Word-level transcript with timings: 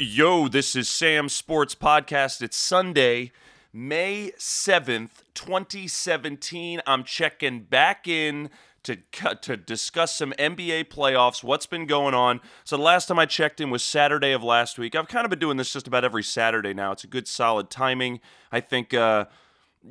Yo, 0.00 0.48
this 0.48 0.74
is 0.74 0.88
Sam 0.88 1.28
Sports 1.28 1.76
Podcast. 1.76 2.42
It's 2.42 2.56
Sunday, 2.56 3.30
May 3.72 4.32
7th, 4.36 5.22
2017. 5.34 6.80
I'm 6.84 7.04
checking 7.04 7.60
back 7.60 8.08
in 8.08 8.50
to 8.82 8.96
to 9.42 9.56
discuss 9.56 10.16
some 10.16 10.32
NBA 10.32 10.86
playoffs, 10.86 11.44
what's 11.44 11.66
been 11.66 11.86
going 11.86 12.12
on. 12.12 12.40
So 12.64 12.76
the 12.76 12.82
last 12.82 13.06
time 13.06 13.20
I 13.20 13.26
checked 13.26 13.60
in 13.60 13.70
was 13.70 13.84
Saturday 13.84 14.32
of 14.32 14.42
last 14.42 14.80
week. 14.80 14.96
I've 14.96 15.06
kind 15.06 15.24
of 15.24 15.30
been 15.30 15.38
doing 15.38 15.58
this 15.58 15.72
just 15.72 15.86
about 15.86 16.04
every 16.04 16.24
Saturday 16.24 16.74
now. 16.74 16.90
It's 16.90 17.04
a 17.04 17.08
good 17.08 17.28
solid 17.28 17.70
timing. 17.70 18.18
I 18.50 18.58
think 18.58 18.94
uh 18.94 19.26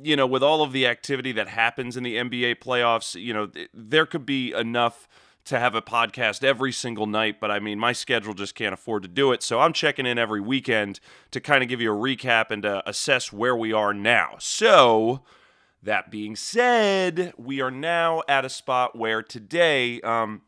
you 0.02 0.16
know, 0.16 0.26
with 0.26 0.42
all 0.42 0.60
of 0.60 0.72
the 0.72 0.86
activity 0.86 1.32
that 1.32 1.48
happens 1.48 1.96
in 1.96 2.02
the 2.02 2.16
NBA 2.16 2.56
playoffs, 2.56 3.18
you 3.18 3.32
know, 3.32 3.50
there 3.72 4.04
could 4.04 4.26
be 4.26 4.52
enough 4.52 5.08
to 5.46 5.58
have 5.58 5.74
a 5.74 5.82
podcast 5.82 6.44
every 6.44 6.72
single 6.72 7.06
night, 7.06 7.40
but 7.40 7.50
I 7.50 7.60
mean, 7.60 7.78
my 7.78 7.92
schedule 7.92 8.34
just 8.34 8.54
can't 8.54 8.74
afford 8.74 9.02
to 9.04 9.08
do 9.08 9.32
it. 9.32 9.42
So 9.42 9.60
I'm 9.60 9.72
checking 9.72 10.06
in 10.06 10.18
every 10.18 10.40
weekend 10.40 11.00
to 11.30 11.40
kind 11.40 11.62
of 11.62 11.68
give 11.68 11.80
you 11.80 11.92
a 11.92 11.96
recap 11.96 12.50
and 12.50 12.62
to 12.64 12.88
assess 12.88 13.32
where 13.32 13.56
we 13.56 13.72
are 13.72 13.94
now. 13.94 14.36
So, 14.38 15.22
that 15.82 16.10
being 16.10 16.34
said, 16.34 17.32
we 17.36 17.60
are 17.60 17.70
now 17.70 18.22
at 18.28 18.44
a 18.44 18.48
spot 18.48 18.96
where 18.96 19.22
today 19.22 20.00
um, 20.00 20.42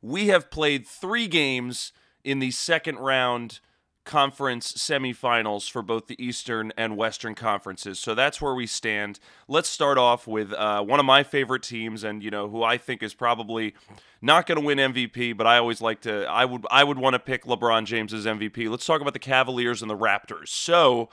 we 0.00 0.28
have 0.28 0.50
played 0.50 0.86
three 0.86 1.26
games 1.26 1.92
in 2.24 2.38
the 2.38 2.50
second 2.50 2.98
round 2.98 3.60
conference 4.04 4.72
semifinals 4.72 5.70
for 5.70 5.82
both 5.82 6.06
the 6.06 6.22
Eastern 6.22 6.72
and 6.76 6.96
Western 6.96 7.34
conferences. 7.34 7.98
So 7.98 8.14
that's 8.14 8.40
where 8.40 8.54
we 8.54 8.66
stand. 8.66 9.20
Let's 9.48 9.68
start 9.68 9.98
off 9.98 10.26
with 10.26 10.52
uh, 10.52 10.82
one 10.82 10.98
of 10.98 11.06
my 11.06 11.22
favorite 11.22 11.62
teams, 11.62 12.02
and 12.02 12.22
you 12.22 12.30
know 12.30 12.48
who 12.48 12.62
I 12.62 12.78
think 12.78 13.02
is 13.02 13.14
probably 13.14 13.74
not 14.20 14.46
going 14.46 14.60
to 14.60 14.64
win 14.64 14.78
MVP, 14.78 15.36
but 15.36 15.46
I 15.46 15.58
always 15.58 15.80
like 15.80 16.00
to. 16.02 16.26
I 16.26 16.44
would 16.44 16.66
I 16.70 16.84
would 16.84 16.98
want 16.98 17.14
to 17.14 17.20
pick 17.20 17.44
LeBron 17.44 17.84
James 17.84 18.12
as 18.12 18.26
MVP. 18.26 18.68
Let's 18.68 18.86
talk 18.86 19.00
about 19.00 19.12
the 19.12 19.18
Cavaliers 19.18 19.82
and 19.82 19.90
the 19.90 19.96
Raptors. 19.96 20.48
So, 20.48 21.08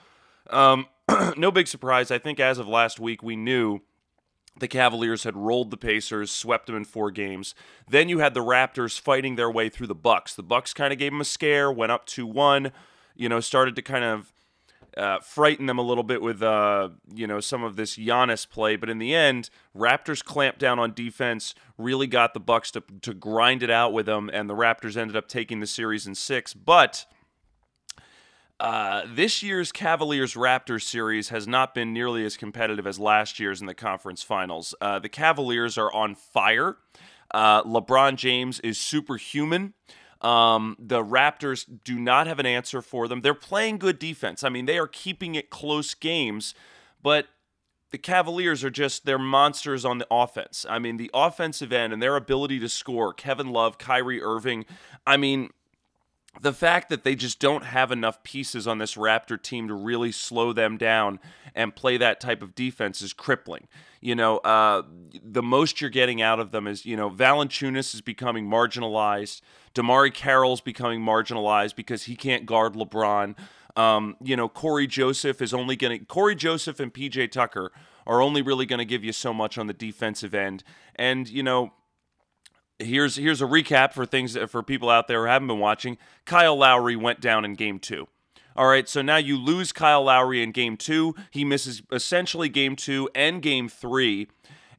um, 0.49 0.87
no 1.37 1.51
big 1.51 1.67
surprise. 1.67 2.11
I 2.11 2.17
think 2.17 2.39
as 2.39 2.57
of 2.57 2.67
last 2.67 2.99
week, 2.99 3.21
we 3.21 3.35
knew 3.35 3.81
the 4.59 4.67
Cavaliers 4.67 5.23
had 5.23 5.35
rolled 5.35 5.71
the 5.71 5.77
Pacers, 5.77 6.31
swept 6.31 6.67
them 6.67 6.75
in 6.75 6.85
four 6.85 7.11
games. 7.11 7.55
Then 7.88 8.09
you 8.09 8.19
had 8.19 8.33
the 8.33 8.43
Raptors 8.43 8.99
fighting 8.99 9.35
their 9.35 9.51
way 9.51 9.69
through 9.69 9.88
the 9.88 9.95
Bucks. 9.95 10.35
The 10.35 10.43
Bucks 10.43 10.73
kind 10.73 10.93
of 10.93 10.99
gave 10.99 11.11
them 11.11 11.21
a 11.21 11.25
scare, 11.25 11.71
went 11.71 11.91
up 11.91 12.05
2-1, 12.05 12.71
you 13.16 13.29
know, 13.29 13.39
started 13.39 13.75
to 13.75 13.81
kind 13.81 14.03
of 14.03 14.33
uh, 14.97 15.19
frighten 15.19 15.66
them 15.66 15.77
a 15.77 15.83
little 15.83 16.03
bit 16.03 16.21
with, 16.21 16.41
uh, 16.41 16.89
you 17.13 17.27
know, 17.27 17.39
some 17.39 17.63
of 17.63 17.75
this 17.75 17.97
Giannis 17.97 18.49
play. 18.49 18.75
But 18.75 18.89
in 18.89 18.97
the 18.97 19.13
end, 19.13 19.49
Raptors 19.75 20.23
clamped 20.23 20.59
down 20.59 20.79
on 20.79 20.94
defense, 20.94 21.53
really 21.77 22.07
got 22.07 22.33
the 22.33 22.39
Bucks 22.39 22.71
to, 22.71 22.83
to 23.01 23.13
grind 23.13 23.63
it 23.63 23.69
out 23.69 23.94
with 23.94 24.07
them, 24.07 24.29
and 24.33 24.49
the 24.49 24.55
Raptors 24.55 24.97
ended 24.97 25.16
up 25.16 25.27
taking 25.27 25.59
the 25.59 25.67
series 25.67 26.07
in 26.07 26.16
six. 26.16 26.53
But 26.53 27.05
uh, 28.59 29.03
this 29.07 29.41
year's 29.41 29.71
Cavaliers 29.71 30.33
Raptors 30.33 30.83
series 30.83 31.29
has 31.29 31.47
not 31.47 31.73
been 31.73 31.93
nearly 31.93 32.25
as 32.25 32.35
competitive 32.35 32.85
as 32.85 32.99
last 32.99 33.39
year's 33.39 33.61
in 33.61 33.67
the 33.67 33.73
conference 33.73 34.21
finals. 34.21 34.75
Uh, 34.81 34.99
the 34.99 35.09
Cavaliers 35.09 35.77
are 35.77 35.91
on 35.93 36.16
fire. 36.16 36.77
Uh, 37.31 37.63
LeBron 37.63 38.16
James 38.16 38.59
is 38.59 38.77
superhuman. 38.77 39.73
Um, 40.21 40.75
the 40.77 41.03
Raptors 41.03 41.66
do 41.85 41.97
not 41.97 42.27
have 42.27 42.39
an 42.39 42.45
answer 42.45 42.81
for 42.81 43.07
them. 43.07 43.21
They're 43.21 43.33
playing 43.33 43.77
good 43.77 43.99
defense. 43.99 44.43
I 44.43 44.49
mean, 44.49 44.66
they 44.66 44.77
are 44.77 44.88
keeping 44.88 45.35
it 45.35 45.49
close 45.49 45.94
games, 45.94 46.53
but 47.01 47.28
the 47.91 47.97
Cavaliers 47.97 48.63
are 48.63 48.69
just 48.69 49.05
they're 49.05 49.17
monsters 49.17 49.85
on 49.85 49.97
the 49.97 50.07
offense. 50.11 50.66
I 50.69 50.79
mean, 50.79 50.97
the 50.97 51.09
offensive 51.13 51.72
end 51.72 51.94
and 51.94 52.01
their 52.01 52.17
ability 52.17 52.59
to 52.59 52.69
score. 52.69 53.13
Kevin 53.13 53.50
Love, 53.50 53.78
Kyrie 53.78 54.22
Irving. 54.22 54.66
I 55.07 55.16
mean, 55.16 55.50
the 56.41 56.53
fact 56.53 56.90
that 56.90 57.03
they 57.03 57.16
just 57.16 57.40
don't 57.40 57.66
have 57.66 57.91
enough 57.91 58.23
pieces 58.23 58.67
on 58.67 58.78
this 58.78 58.95
Raptor 58.95 59.41
team 59.41 59.67
to 59.67 59.73
really 59.73 60.12
slow 60.12 60.53
them 60.53 60.78
down 60.78 61.19
and 61.56 61.75
play 61.75 61.97
that 61.97 62.19
type 62.19 62.41
of 62.41 62.56
defense 62.56 63.01
is 63.01 63.13
crippling. 63.13 63.67
You 64.00 64.16
know, 64.16 64.38
uh, 64.38 64.84
the 65.23 65.44
most 65.44 65.81
you're 65.81 65.90
getting 65.90 66.22
out 66.22 66.40
of 66.40 66.51
them 66.51 66.67
is, 66.67 66.85
you 66.85 66.95
know, 66.95 67.09
Valanciunas 67.09 67.94
is 67.94 68.01
becoming 68.01 68.47
marginalized. 68.47 69.41
DeMarre 69.73 70.13
Carroll's 70.13 70.62
becoming 70.62 71.01
marginalized 71.01 71.75
because 71.75 72.03
he 72.03 72.16
can't 72.16 72.46
guard 72.46 72.73
LeBron. 72.73 73.35
Um, 73.75 74.16
you 74.22 74.35
know, 74.35 74.47
Cory 74.47 74.88
Joseph 74.88 75.41
is 75.41 75.53
only 75.53 75.75
going 75.75 76.00
to, 76.00 76.06
Cory 76.06 76.35
Joseph 76.35 76.79
and 76.79 76.94
PJ 76.94 77.31
Tucker 77.31 77.72
are 78.07 78.22
only 78.22 78.41
really 78.41 78.66
going 78.66 78.79
to 78.79 78.85
give 78.85 79.03
you 79.03 79.11
so 79.11 79.34
much 79.34 79.57
on 79.57 79.67
the 79.67 79.73
defensive 79.73 80.34
end. 80.34 80.63
And, 80.96 81.28
you 81.28 81.44
know, 81.44 81.73
here's 82.79 83.17
here's 83.17 83.41
a 83.41 83.45
recap 83.45 83.94
for 83.94 84.06
things 84.06 84.38
for 84.47 84.63
people 84.63 84.90
out 84.90 85.07
there 85.07 85.22
who 85.22 85.28
haven't 85.28 85.47
been 85.47 85.59
watching. 85.59 85.97
Kyle 86.25 86.56
Lowry 86.56 86.95
went 86.95 87.19
down 87.19 87.45
in 87.45 87.56
game 87.56 87.79
two. 87.79 88.07
All 88.56 88.67
right, 88.67 88.90
so 88.90 89.01
now 89.01 89.17
you 89.17 89.38
lose 89.38 89.72
Kyle 89.72 90.03
Lowry 90.03 90.44
in 90.44 90.51
game 90.51 90.75
two. 90.75 91.16
He 91.31 91.45
misses 91.45 91.81
essentially 91.91 92.50
game 92.50 92.75
two 92.75 93.09
and 93.16 93.41
game 93.41 93.69
three. 93.69 94.28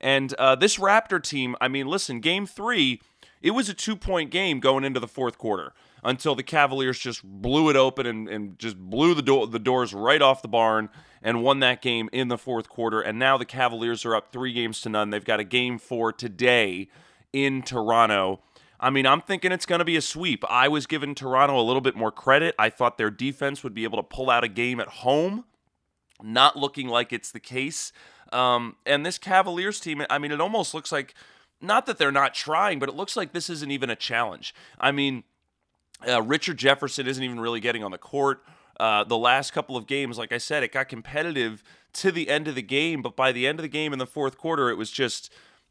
And 0.00 0.34
uh, 0.34 0.54
this 0.54 0.76
Raptor 0.76 1.22
team, 1.22 1.56
I 1.60 1.68
mean, 1.68 1.86
listen, 1.86 2.20
game 2.20 2.46
three, 2.46 3.00
it 3.40 3.52
was 3.52 3.68
a 3.68 3.74
two 3.74 3.96
point 3.96 4.30
game 4.30 4.60
going 4.60 4.84
into 4.84 5.00
the 5.00 5.08
fourth 5.08 5.38
quarter 5.38 5.72
until 6.02 6.34
the 6.34 6.42
Cavaliers 6.42 6.98
just 6.98 7.22
blew 7.24 7.68
it 7.70 7.76
open 7.76 8.06
and, 8.06 8.28
and 8.28 8.58
just 8.58 8.78
blew 8.78 9.14
the, 9.14 9.22
do- 9.22 9.46
the 9.46 9.58
doors 9.58 9.94
right 9.94 10.22
off 10.22 10.42
the 10.42 10.48
barn 10.48 10.88
and 11.22 11.42
won 11.42 11.60
that 11.60 11.82
game 11.82 12.08
in 12.12 12.28
the 12.28 12.38
fourth 12.38 12.68
quarter. 12.68 13.00
And 13.00 13.18
now 13.18 13.36
the 13.36 13.44
Cavaliers 13.44 14.04
are 14.04 14.14
up 14.14 14.32
three 14.32 14.52
games 14.52 14.80
to 14.82 14.88
none. 14.88 15.10
They've 15.10 15.24
got 15.24 15.40
a 15.40 15.44
game 15.44 15.78
four 15.78 16.12
today 16.12 16.88
in 17.32 17.62
Toronto. 17.62 18.40
I 18.78 18.88
mean, 18.90 19.06
I'm 19.06 19.20
thinking 19.20 19.52
it's 19.52 19.66
going 19.66 19.80
to 19.80 19.84
be 19.84 19.96
a 19.96 20.02
sweep. 20.02 20.42
I 20.48 20.68
was 20.68 20.86
giving 20.86 21.14
Toronto 21.14 21.60
a 21.60 21.62
little 21.62 21.82
bit 21.82 21.96
more 21.96 22.10
credit. 22.10 22.54
I 22.58 22.70
thought 22.70 22.96
their 22.96 23.10
defense 23.10 23.62
would 23.62 23.74
be 23.74 23.84
able 23.84 23.98
to 23.98 24.02
pull 24.02 24.30
out 24.30 24.42
a 24.42 24.48
game 24.48 24.80
at 24.80 24.88
home. 24.88 25.44
Not 26.22 26.56
looking 26.56 26.88
like 26.88 27.12
it's 27.12 27.30
the 27.30 27.40
case. 27.40 27.92
Um, 28.32 28.76
and 28.86 29.04
this 29.04 29.18
Cavaliers 29.18 29.80
team, 29.80 30.02
I 30.08 30.18
mean, 30.18 30.32
it 30.32 30.40
almost 30.40 30.72
looks 30.72 30.90
like, 30.92 31.14
not 31.60 31.86
that 31.86 31.98
they're 31.98 32.12
not 32.12 32.32
trying, 32.32 32.78
but 32.78 32.88
it 32.88 32.94
looks 32.94 33.16
like 33.16 33.32
this 33.32 33.50
isn't 33.50 33.70
even 33.70 33.90
a 33.90 33.96
challenge. 33.96 34.54
I 34.78 34.92
mean, 34.92 35.24
uh, 36.08 36.22
Richard 36.22 36.56
Jefferson 36.56 37.06
isn't 37.06 37.22
even 37.22 37.40
really 37.40 37.60
getting 37.60 37.84
on 37.84 37.90
the 37.90 37.98
court. 37.98 38.42
Uh, 38.78 39.04
the 39.04 39.18
last 39.18 39.52
couple 39.52 39.76
of 39.76 39.86
games, 39.86 40.16
like 40.16 40.32
I 40.32 40.38
said, 40.38 40.62
it 40.62 40.72
got 40.72 40.88
competitive 40.88 41.62
to 41.92 42.10
the 42.10 42.30
end 42.30 42.48
of 42.48 42.54
the 42.54 42.62
game, 42.62 43.02
but 43.02 43.14
by 43.14 43.30
the 43.30 43.46
end 43.46 43.58
of 43.58 43.62
the 43.62 43.68
game 43.68 43.92
in 43.92 43.98
the 43.98 44.06
fourth 44.06 44.38
quarter, 44.38 44.70
it 44.70 44.78
was 44.78 44.90
just 44.90 45.30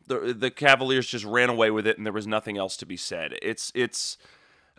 the 0.09 0.35
the 0.37 0.51
Cavaliers 0.51 1.07
just 1.07 1.23
ran 1.23 1.49
away 1.49 1.71
with 1.71 1.87
it, 1.87 1.97
and 1.97 2.05
there 2.05 2.13
was 2.13 2.27
nothing 2.27 2.57
else 2.57 2.75
to 2.77 2.85
be 2.85 2.97
said. 2.97 3.35
It's 3.41 3.71
it's 3.73 4.17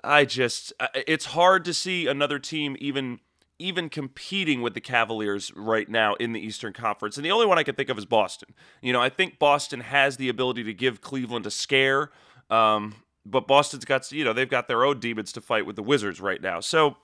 I 0.04 0.26
just 0.26 0.72
it's 0.94 1.26
hard 1.26 1.64
to 1.64 1.72
see 1.72 2.06
another 2.06 2.38
team 2.38 2.76
even 2.78 3.20
even 3.58 3.88
competing 3.88 4.62
with 4.62 4.74
the 4.74 4.80
Cavaliers 4.80 5.52
right 5.54 5.88
now 5.88 6.14
in 6.14 6.32
the 6.32 6.40
Eastern 6.40 6.72
Conference. 6.72 7.16
And 7.16 7.24
the 7.24 7.30
only 7.30 7.46
one 7.46 7.58
I 7.58 7.62
can 7.62 7.74
think 7.74 7.90
of 7.90 7.98
is 7.98 8.06
Boston. 8.06 8.54
You 8.80 8.92
know, 8.92 9.02
I 9.02 9.10
think 9.10 9.38
Boston 9.38 9.80
has 9.80 10.16
the 10.16 10.28
ability 10.30 10.64
to 10.64 10.74
give 10.74 11.02
Cleveland 11.02 11.46
a 11.46 11.50
scare. 11.50 12.10
Um, 12.48 12.96
but 13.26 13.46
Boston's 13.46 13.84
got, 13.84 14.10
you 14.12 14.24
know, 14.24 14.32
they've 14.32 14.48
got 14.48 14.66
their 14.66 14.82
own 14.82 14.98
demons 14.98 15.30
to 15.32 15.42
fight 15.42 15.66
with 15.66 15.76
the 15.76 15.82
Wizards 15.82 16.20
right 16.20 16.40
now. 16.40 16.60
So 16.60 16.96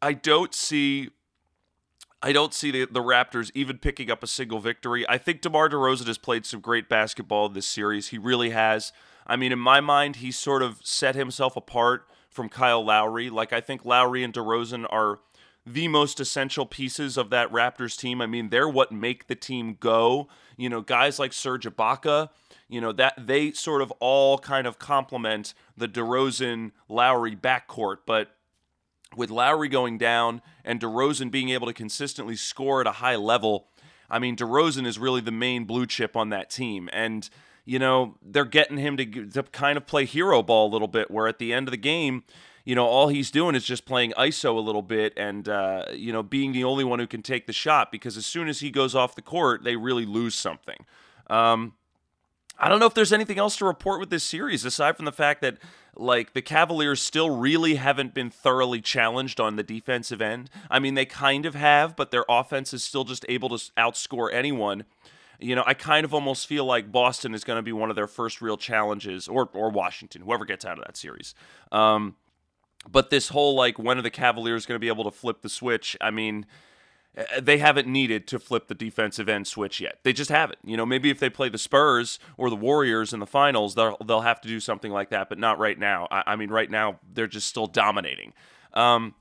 I 0.00 0.14
don't 0.14 0.54
see 0.54 1.10
I 2.22 2.32
don't 2.32 2.54
see 2.54 2.70
the, 2.70 2.86
the 2.86 3.02
Raptors 3.02 3.50
even 3.52 3.78
picking 3.78 4.10
up 4.10 4.22
a 4.22 4.28
single 4.28 4.60
victory. 4.60 5.08
I 5.08 5.18
think 5.18 5.40
DeMar 5.40 5.68
DeRozan 5.68 6.06
has 6.06 6.18
played 6.18 6.46
some 6.46 6.60
great 6.60 6.88
basketball 6.88 7.46
in 7.46 7.52
this 7.54 7.66
series. 7.66 8.08
He 8.08 8.18
really 8.18 8.50
has. 8.50 8.92
I 9.26 9.36
mean, 9.36 9.50
in 9.50 9.58
my 9.58 9.80
mind, 9.80 10.16
he's 10.16 10.38
sort 10.38 10.62
of 10.62 10.78
set 10.82 11.16
himself 11.16 11.56
apart 11.56 12.06
from 12.30 12.48
Kyle 12.48 12.84
Lowry. 12.84 13.28
Like, 13.28 13.52
I 13.52 13.60
think 13.60 13.84
Lowry 13.84 14.22
and 14.22 14.32
DeRozan 14.32 14.86
are 14.90 15.18
the 15.66 15.88
most 15.88 16.20
essential 16.20 16.66
pieces 16.66 17.16
of 17.16 17.30
that 17.30 17.50
Raptors 17.50 17.98
team. 17.98 18.20
I 18.20 18.26
mean, 18.26 18.50
they're 18.50 18.68
what 18.68 18.92
make 18.92 19.26
the 19.26 19.34
team 19.34 19.76
go. 19.78 20.28
You 20.56 20.68
know, 20.68 20.80
guys 20.80 21.18
like 21.18 21.32
Serge 21.32 21.66
Ibaka, 21.66 22.30
you 22.68 22.80
know, 22.80 22.92
that 22.92 23.14
they 23.18 23.52
sort 23.52 23.82
of 23.82 23.92
all 24.00 24.38
kind 24.38 24.66
of 24.66 24.78
complement 24.78 25.54
the 25.76 25.88
DeRozan 25.88 26.72
Lowry 26.88 27.36
backcourt. 27.36 27.98
But 28.06 28.34
with 29.16 29.30
Lowry 29.30 29.68
going 29.68 29.98
down 29.98 30.42
and 30.64 30.80
DeRozan 30.80 31.30
being 31.30 31.50
able 31.50 31.66
to 31.66 31.72
consistently 31.72 32.36
score 32.36 32.80
at 32.80 32.86
a 32.86 32.92
high 32.92 33.16
level, 33.16 33.68
I 34.10 34.18
mean, 34.18 34.36
DeRozan 34.36 34.86
is 34.86 34.98
really 34.98 35.20
the 35.20 35.32
main 35.32 35.64
blue 35.64 35.86
chip 35.86 36.16
on 36.16 36.30
that 36.30 36.50
team. 36.50 36.88
And, 36.92 37.28
you 37.64 37.78
know, 37.78 38.16
they're 38.22 38.44
getting 38.44 38.76
him 38.76 38.96
to, 38.96 39.06
to 39.06 39.42
kind 39.44 39.76
of 39.76 39.86
play 39.86 40.04
hero 40.04 40.42
ball 40.42 40.68
a 40.68 40.72
little 40.72 40.88
bit, 40.88 41.10
where 41.10 41.26
at 41.26 41.38
the 41.38 41.52
end 41.52 41.68
of 41.68 41.72
the 41.72 41.78
game, 41.78 42.24
you 42.64 42.74
know, 42.74 42.86
all 42.86 43.08
he's 43.08 43.30
doing 43.30 43.54
is 43.54 43.64
just 43.64 43.86
playing 43.86 44.12
ISO 44.12 44.56
a 44.56 44.60
little 44.60 44.82
bit 44.82 45.12
and, 45.16 45.48
uh, 45.48 45.86
you 45.92 46.12
know, 46.12 46.22
being 46.22 46.52
the 46.52 46.64
only 46.64 46.84
one 46.84 46.98
who 46.98 47.06
can 47.06 47.22
take 47.22 47.46
the 47.46 47.52
shot 47.52 47.90
because 47.90 48.16
as 48.16 48.26
soon 48.26 48.48
as 48.48 48.60
he 48.60 48.70
goes 48.70 48.94
off 48.94 49.14
the 49.14 49.22
court, 49.22 49.64
they 49.64 49.76
really 49.76 50.06
lose 50.06 50.34
something. 50.34 50.86
Um, 51.28 51.74
I 52.58 52.68
don't 52.68 52.78
know 52.78 52.86
if 52.86 52.94
there's 52.94 53.12
anything 53.12 53.38
else 53.38 53.56
to 53.56 53.64
report 53.64 53.98
with 53.98 54.10
this 54.10 54.22
series 54.22 54.64
aside 54.64 54.96
from 54.96 55.06
the 55.06 55.12
fact 55.12 55.40
that 55.40 55.56
like 55.94 56.32
the 56.32 56.42
Cavaliers 56.42 57.02
still 57.02 57.30
really 57.30 57.74
haven't 57.74 58.14
been 58.14 58.30
thoroughly 58.30 58.80
challenged 58.80 59.40
on 59.40 59.56
the 59.56 59.62
defensive 59.62 60.22
end. 60.22 60.48
I 60.70 60.78
mean, 60.78 60.94
they 60.94 61.04
kind 61.04 61.44
of 61.44 61.54
have, 61.54 61.96
but 61.96 62.10
their 62.10 62.24
offense 62.28 62.72
is 62.72 62.82
still 62.82 63.04
just 63.04 63.26
able 63.28 63.50
to 63.50 63.70
outscore 63.76 64.32
anyone. 64.32 64.84
you 65.42 65.54
know, 65.56 65.64
I 65.66 65.74
kind 65.74 66.04
of 66.04 66.14
almost 66.14 66.46
feel 66.46 66.64
like 66.64 66.92
Boston 66.92 67.34
is 67.34 67.44
going 67.44 67.56
to 67.58 67.62
be 67.62 67.72
one 67.72 67.90
of 67.90 67.96
their 67.96 68.06
first 68.06 68.40
real 68.40 68.56
challenges, 68.56 69.28
or 69.28 69.48
or 69.52 69.70
Washington, 69.70 70.22
whoever 70.22 70.44
gets 70.44 70.64
out 70.64 70.78
of 70.78 70.84
that 70.84 70.96
series. 70.96 71.34
Um, 71.70 72.16
but 72.90 73.10
this 73.10 73.28
whole 73.28 73.54
like, 73.54 73.78
when 73.78 73.98
are 73.98 74.02
the 74.02 74.10
Cavaliers 74.10 74.66
going 74.66 74.76
to 74.76 74.80
be 74.80 74.88
able 74.88 75.04
to 75.04 75.10
flip 75.10 75.42
the 75.42 75.48
switch? 75.48 75.96
I 76.00 76.10
mean, 76.10 76.46
they 77.40 77.58
haven't 77.58 77.86
needed 77.86 78.26
to 78.28 78.38
flip 78.38 78.68
the 78.68 78.74
defensive 78.74 79.28
end 79.28 79.46
switch 79.46 79.80
yet. 79.80 79.98
They 80.02 80.12
just 80.12 80.30
haven't. 80.30 80.60
You 80.64 80.76
know, 80.76 80.86
maybe 80.86 81.10
if 81.10 81.18
they 81.18 81.28
play 81.28 81.48
the 81.48 81.58
Spurs 81.58 82.18
or 82.36 82.48
the 82.48 82.56
Warriors 82.56 83.12
in 83.12 83.20
the 83.20 83.26
finals, 83.26 83.74
they'll 83.74 83.96
they'll 84.04 84.22
have 84.22 84.40
to 84.42 84.48
do 84.48 84.60
something 84.60 84.90
like 84.90 85.10
that, 85.10 85.28
but 85.28 85.38
not 85.38 85.58
right 85.58 85.78
now. 85.78 86.08
I, 86.10 86.22
I 86.28 86.36
mean, 86.36 86.50
right 86.50 86.70
now 86.70 87.00
they're 87.12 87.26
just 87.26 87.48
still 87.48 87.66
dominating. 87.66 88.32
Um, 88.72 89.14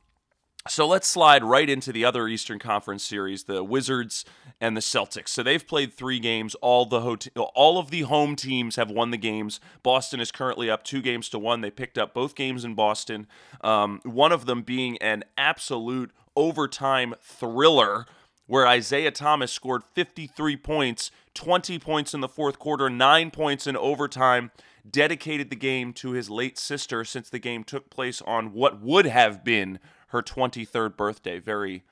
so 0.68 0.88
let's 0.88 1.08
slide 1.08 1.44
right 1.44 1.68
into 1.68 1.92
the 1.92 2.06
other 2.06 2.28
Eastern 2.28 2.60
Conference 2.60 3.04
series, 3.04 3.46
the 3.46 3.64
Wizards 3.64 4.26
and 4.60 4.78
the 4.78 4.82
Celtics. 4.82 5.30
So 5.30 5.42
they've 5.42 5.66
played 5.66 5.92
three 5.92 6.20
games. 6.20 6.54
All 6.56 6.86
the 6.86 7.02
ho- 7.02 7.18
all 7.56 7.80
of 7.80 7.90
the 7.90 8.02
home 8.02 8.36
teams 8.36 8.76
have 8.76 8.92
won 8.92 9.10
the 9.10 9.18
games. 9.18 9.60
Boston 9.82 10.20
is 10.20 10.32
currently 10.32 10.70
up 10.70 10.84
two 10.84 11.02
games 11.02 11.30
to 11.30 11.40
one. 11.40 11.62
They 11.62 11.72
picked 11.72 11.98
up 11.98 12.14
both 12.14 12.36
games 12.36 12.64
in 12.64 12.76
Boston. 12.76 13.26
Um, 13.62 14.02
one 14.04 14.32
of 14.32 14.46
them 14.46 14.62
being 14.62 15.00
an 15.00 15.24
absolute 15.36 16.12
overtime 16.36 17.14
thriller, 17.22 18.06
where 18.48 18.68
Isaiah 18.68 19.12
Thomas 19.12 19.52
scored 19.52 19.84
53 19.84 20.58
points, 20.58 21.12
20 21.34 21.80
points 21.80 22.14
in 22.14 22.22
the 22.22 22.28
fourth 22.28 22.60
quarter, 22.60 22.90
nine 22.90 23.32
points 23.32 23.68
in 23.68 23.78
overtime. 23.78 24.52
Dedicated 24.90 25.52
the 25.52 25.56
game 25.56 25.94
to 25.94 26.12
his 26.12 26.30
late 26.30 26.58
sister 26.58 27.06
since 27.06 27.30
the 27.30 27.38
game 27.38 27.64
took 27.64 27.92
place 27.92 28.20
on 28.24 28.52
what 28.52 28.82
would 28.82 29.06
have 29.06 29.44
been 29.44 29.80
her 30.08 30.24
23rd 30.24 30.98
birthday. 30.98 31.40
Very, 31.40 31.84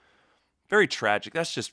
very 0.69 0.87
tragic. 0.87 1.33
That's 1.33 1.53
just, 1.53 1.71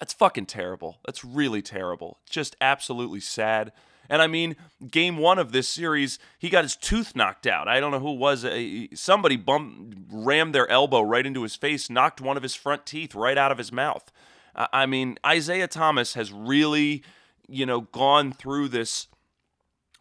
that's 0.00 0.12
fucking 0.12 0.46
terrible. 0.46 0.98
That's 1.06 1.24
really 1.24 1.62
terrible. 1.62 2.18
Just 2.28 2.56
absolutely 2.60 3.20
sad. 3.20 3.72
And 4.08 4.22
I 4.22 4.26
mean, 4.26 4.56
game 4.90 5.16
one 5.18 5.38
of 5.38 5.52
this 5.52 5.68
series, 5.68 6.18
he 6.38 6.48
got 6.48 6.64
his 6.64 6.76
tooth 6.76 7.14
knocked 7.16 7.46
out. 7.46 7.68
I 7.68 7.80
don't 7.80 7.90
know 7.90 8.00
who 8.00 8.12
it 8.12 8.18
was. 8.18 8.46
Somebody 8.94 9.36
bumped, 9.36 9.96
rammed 10.10 10.54
their 10.54 10.70
elbow 10.70 11.02
right 11.02 11.26
into 11.26 11.42
his 11.42 11.56
face, 11.56 11.90
knocked 11.90 12.20
one 12.20 12.36
of 12.36 12.42
his 12.42 12.54
front 12.54 12.86
teeth 12.86 13.14
right 13.14 13.38
out 13.38 13.52
of 13.52 13.58
his 13.58 13.72
mouth. 13.72 14.10
I 14.54 14.86
mean, 14.86 15.18
Isaiah 15.24 15.68
Thomas 15.68 16.14
has 16.14 16.32
really, 16.32 17.02
you 17.48 17.66
know, 17.66 17.82
gone 17.82 18.32
through 18.32 18.68
this. 18.68 19.08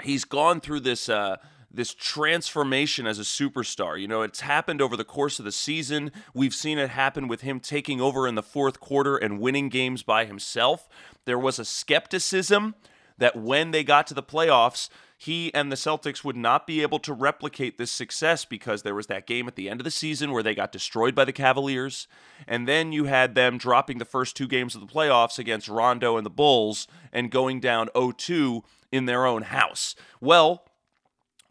He's 0.04 0.24
gone 0.24 0.62
through 0.62 0.82
this. 0.82 1.10
Uh, 1.10 1.38
this 1.76 1.94
transformation 1.94 3.06
as 3.06 3.20
a 3.20 3.24
superstar. 3.24 4.00
You 4.00 4.08
know, 4.08 4.22
it's 4.22 4.40
happened 4.40 4.82
over 4.82 4.96
the 4.96 5.04
course 5.04 5.40
of 5.40 5.46
the 5.46 5.52
season. 5.52 6.12
We've 6.34 6.56
seen 6.56 6.78
it 6.78 6.90
happen 6.90 7.28
with 7.28 7.42
him 7.42 7.60
taking 7.60 8.00
over 8.00 8.30
in 8.30 8.36
the 8.36 8.42
fourth 8.42 8.80
quarter 8.80 9.18
and 9.18 9.42
winning 9.42 9.68
games 9.68 10.02
by 10.02 10.24
himself. 10.24 10.88
There 11.26 11.38
was 11.38 11.60
a 11.60 11.66
skepticism 11.66 12.76
that 13.18 13.36
when 13.36 13.72
they 13.72 13.84
got 13.84 14.08
to 14.08 14.14
the 14.14 14.24
playoffs, 14.24 14.90
he 15.18 15.54
and 15.54 15.72
the 15.72 15.78
Celtics 15.78 16.24
would 16.24 16.36
not 16.36 16.68
be 16.68 16.82
able 16.82 17.00
to 17.00 17.14
replicate 17.14 17.78
this 17.78 17.92
success 17.92 18.44
because 18.44 18.84
there 18.84 18.96
was 18.96 19.08
that 19.08 19.26
game 19.26 19.48
at 19.48 19.56
the 19.56 19.70
end 19.70 19.80
of 19.80 19.86
the 19.86 19.92
season 19.92 20.32
where 20.32 20.44
they 20.44 20.54
got 20.54 20.72
destroyed 20.72 21.16
by 21.16 21.24
the 21.24 21.32
Cavaliers. 21.32 22.08
And 22.48 22.68
then 22.68 22.92
you 22.92 23.06
had 23.06 23.34
them 23.34 23.58
dropping 23.58 23.98
the 23.98 24.06
first 24.06 24.36
two 24.36 24.48
games 24.48 24.76
of 24.76 24.82
the 24.82 24.88
playoffs 24.88 25.40
against 25.40 25.70
Rondo 25.70 26.18
and 26.18 26.26
the 26.26 26.30
Bulls 26.32 26.88
and 27.14 27.32
going 27.32 27.60
down 27.60 27.88
0 27.96 28.12
2 28.12 28.64
in 28.92 29.06
their 29.06 29.26
own 29.26 29.44
house. 29.44 29.96
Well, 30.20 30.66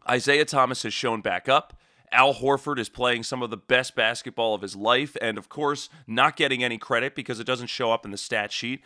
Isaiah 0.07 0.45
Thomas 0.45 0.83
has 0.83 0.93
shown 0.93 1.21
back 1.21 1.49
up. 1.49 1.79
Al 2.11 2.35
Horford 2.35 2.77
is 2.77 2.87
playing 2.87 3.23
some 3.23 3.41
of 3.41 3.49
the 3.49 3.57
best 3.57 3.95
basketball 3.95 4.53
of 4.53 4.61
his 4.61 4.75
life, 4.75 5.17
and 5.21 5.37
of 5.37 5.49
course, 5.49 5.89
not 6.07 6.37
getting 6.37 6.63
any 6.63 6.77
credit 6.77 7.15
because 7.15 7.39
it 7.39 7.47
doesn't 7.47 7.67
show 7.67 7.91
up 7.91 8.05
in 8.05 8.11
the 8.11 8.17
stat 8.17 8.51
sheet. 8.51 8.83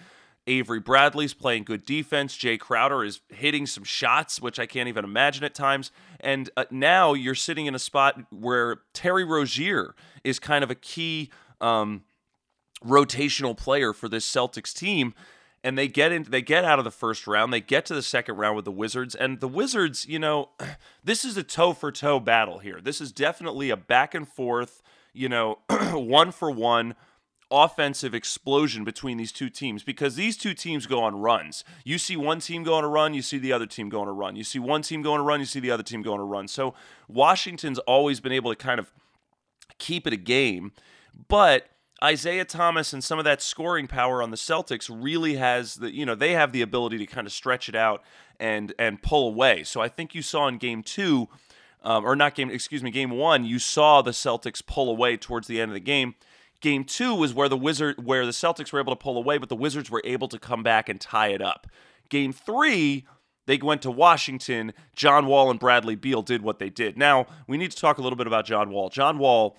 Avery 0.49 0.79
Bradley's 0.79 1.33
playing 1.33 1.63
good 1.63 1.85
defense. 1.85 2.35
Jae 2.35 2.59
Crowder 2.59 3.03
is 3.03 3.21
hitting 3.29 3.67
some 3.67 3.83
shots, 3.83 4.41
which 4.41 4.59
I 4.59 4.65
can't 4.65 4.89
even 4.89 5.05
imagine 5.05 5.43
at 5.43 5.53
times. 5.53 5.91
And 6.19 6.49
uh, 6.57 6.65
now 6.71 7.13
you're 7.13 7.35
sitting 7.35 7.67
in 7.67 7.75
a 7.75 7.79
spot 7.79 8.19
where 8.31 8.81
Terry 8.93 9.23
Rozier 9.23 9.95
is 10.23 10.39
kind 10.39 10.63
of 10.63 10.71
a 10.71 10.75
key 10.75 11.29
um, 11.61 12.03
rotational 12.83 13.55
player 13.55 13.93
for 13.93 14.09
this 14.09 14.29
Celtics 14.29 14.73
team 14.73 15.13
and 15.63 15.77
they 15.77 15.87
get 15.87 16.11
in 16.11 16.23
they 16.23 16.41
get 16.41 16.63
out 16.63 16.79
of 16.79 16.85
the 16.85 16.91
first 16.91 17.27
round 17.27 17.51
they 17.51 17.59
get 17.59 17.85
to 17.85 17.93
the 17.93 18.01
second 18.01 18.37
round 18.37 18.55
with 18.55 18.63
the 18.63 18.71
wizards 18.71 19.13
and 19.13 19.41
the 19.41 19.47
wizards 19.47 20.05
you 20.05 20.17
know 20.17 20.49
this 21.03 21.25
is 21.25 21.35
a 21.35 21.43
toe 21.43 21.73
for 21.73 21.91
toe 21.91 22.17
battle 22.19 22.59
here 22.59 22.79
this 22.81 23.01
is 23.01 23.11
definitely 23.11 23.69
a 23.69 23.75
back 23.75 24.15
and 24.15 24.27
forth 24.27 24.81
you 25.11 25.27
know 25.27 25.59
one 25.93 26.31
for 26.31 26.49
one 26.49 26.95
offensive 27.51 28.13
explosion 28.13 28.83
between 28.83 29.17
these 29.17 29.31
two 29.31 29.49
teams 29.49 29.83
because 29.83 30.15
these 30.15 30.37
two 30.37 30.53
teams 30.53 30.85
go 30.85 31.01
on 31.01 31.19
runs. 31.19 31.63
You 31.83 31.97
see 31.97 32.15
one 32.15 32.39
team 32.39 32.63
go 32.63 32.75
on 32.75 32.83
a 32.83 32.87
run, 32.87 33.13
you 33.13 33.21
see 33.21 33.37
the 33.37 33.51
other 33.51 33.65
team 33.65 33.89
go 33.89 34.01
on 34.01 34.07
a 34.07 34.13
run. 34.13 34.35
You 34.35 34.43
see 34.43 34.59
one 34.59 34.81
team 34.81 35.01
go 35.01 35.13
on 35.13 35.19
a 35.19 35.23
run, 35.23 35.39
you 35.39 35.45
see 35.45 35.59
the 35.59 35.71
other 35.71 35.83
team 35.83 36.01
go 36.01 36.13
on 36.13 36.19
a 36.19 36.25
run. 36.25 36.47
So 36.47 36.73
Washington's 37.07 37.79
always 37.79 38.19
been 38.19 38.31
able 38.31 38.51
to 38.51 38.55
kind 38.55 38.79
of 38.79 38.91
keep 39.77 40.05
it 40.05 40.13
a 40.13 40.17
game, 40.17 40.73
but 41.27 41.69
Isaiah 42.03 42.45
Thomas 42.45 42.93
and 42.93 43.03
some 43.03 43.19
of 43.19 43.25
that 43.25 43.41
scoring 43.41 43.87
power 43.87 44.21
on 44.23 44.31
the 44.31 44.37
Celtics 44.37 44.89
really 44.91 45.35
has 45.35 45.75
the 45.75 45.93
you 45.93 46.05
know 46.05 46.15
they 46.15 46.31
have 46.31 46.51
the 46.51 46.61
ability 46.61 46.97
to 46.99 47.05
kind 47.05 47.27
of 47.27 47.33
stretch 47.33 47.67
it 47.67 47.75
out 47.75 48.03
and 48.39 48.73
and 48.79 49.01
pull 49.01 49.27
away. 49.27 49.63
So 49.63 49.81
I 49.81 49.89
think 49.89 50.15
you 50.15 50.21
saw 50.21 50.47
in 50.47 50.57
game 50.57 50.81
two, 50.81 51.27
um, 51.83 52.05
or 52.05 52.15
not 52.15 52.35
game 52.35 52.49
excuse 52.49 52.83
me 52.83 52.91
game 52.91 53.11
one, 53.11 53.43
you 53.43 53.59
saw 53.59 54.01
the 54.01 54.11
Celtics 54.11 54.65
pull 54.65 54.89
away 54.89 55.17
towards 55.17 55.47
the 55.47 55.59
end 55.59 55.71
of 55.71 55.73
the 55.73 55.81
game. 55.81 56.15
Game 56.61 56.83
two 56.83 57.15
was 57.15 57.33
where 57.33 57.49
the 57.49 57.57
Wizard 57.57 58.05
where 58.05 58.25
the 58.25 58.31
Celtics 58.31 58.73
were 58.73 58.79
able 58.79 58.93
to 58.93 59.01
pull 59.01 59.17
away, 59.17 59.37
but 59.37 59.49
the 59.49 59.55
Wizards 59.55 59.89
were 59.89 60.01
able 60.03 60.27
to 60.27 60.39
come 60.39 60.63
back 60.63 60.89
and 60.89 60.99
tie 60.99 61.29
it 61.29 61.41
up. 61.41 61.67
Game 62.09 62.33
three. 62.33 63.05
They 63.45 63.57
went 63.57 63.81
to 63.81 63.89
Washington. 63.89 64.73
John 64.95 65.25
Wall 65.25 65.49
and 65.49 65.59
Bradley 65.59 65.95
Beal 65.95 66.21
did 66.21 66.43
what 66.43 66.59
they 66.59 66.69
did. 66.69 66.99
Now, 66.99 67.25
we 67.47 67.57
need 67.57 67.71
to 67.71 67.77
talk 67.77 67.97
a 67.97 68.01
little 68.03 68.15
bit 68.15 68.27
about 68.27 68.45
John 68.45 68.69
Wall. 68.69 68.89
John 68.89 69.17
Wall, 69.17 69.57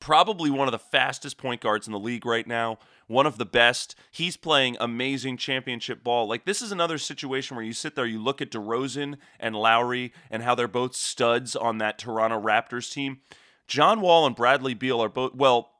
probably 0.00 0.50
one 0.50 0.66
of 0.66 0.72
the 0.72 0.78
fastest 0.80 1.38
point 1.38 1.60
guards 1.60 1.86
in 1.86 1.92
the 1.92 2.00
league 2.00 2.26
right 2.26 2.48
now, 2.48 2.78
one 3.06 3.26
of 3.26 3.38
the 3.38 3.46
best. 3.46 3.94
He's 4.10 4.36
playing 4.36 4.76
amazing 4.80 5.36
championship 5.36 6.02
ball. 6.02 6.26
Like 6.26 6.46
this 6.46 6.60
is 6.60 6.72
another 6.72 6.98
situation 6.98 7.56
where 7.56 7.64
you 7.64 7.72
sit 7.72 7.94
there, 7.94 8.06
you 8.06 8.20
look 8.20 8.42
at 8.42 8.50
DeRozan 8.50 9.18
and 9.38 9.54
Lowry 9.54 10.12
and 10.28 10.42
how 10.42 10.56
they're 10.56 10.66
both 10.66 10.96
studs 10.96 11.54
on 11.54 11.78
that 11.78 11.96
Toronto 11.96 12.40
Raptors 12.40 12.92
team. 12.92 13.20
John 13.68 14.00
Wall 14.00 14.26
and 14.26 14.34
Bradley 14.34 14.74
Beal 14.74 15.00
are 15.00 15.08
both 15.08 15.34
well, 15.34 15.70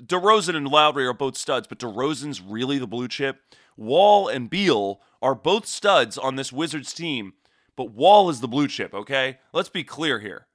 DeRozan 0.00 0.56
and 0.56 0.68
Lowry 0.68 1.06
are 1.06 1.12
both 1.12 1.36
studs, 1.36 1.66
but 1.66 1.78
DeRozan's 1.78 2.40
really 2.40 2.78
the 2.78 2.86
blue 2.86 3.08
chip. 3.08 3.40
Wall 3.76 4.28
and 4.28 4.48
Beal 4.48 5.00
are 5.20 5.34
both 5.34 5.66
studs 5.66 6.16
on 6.16 6.36
this 6.36 6.52
Wizards 6.52 6.92
team, 6.92 7.34
but 7.76 7.92
Wall 7.92 8.30
is 8.30 8.40
the 8.40 8.48
blue 8.48 8.68
chip, 8.68 8.94
okay? 8.94 9.38
Let's 9.52 9.68
be 9.68 9.84
clear 9.84 10.20
here. 10.20 10.46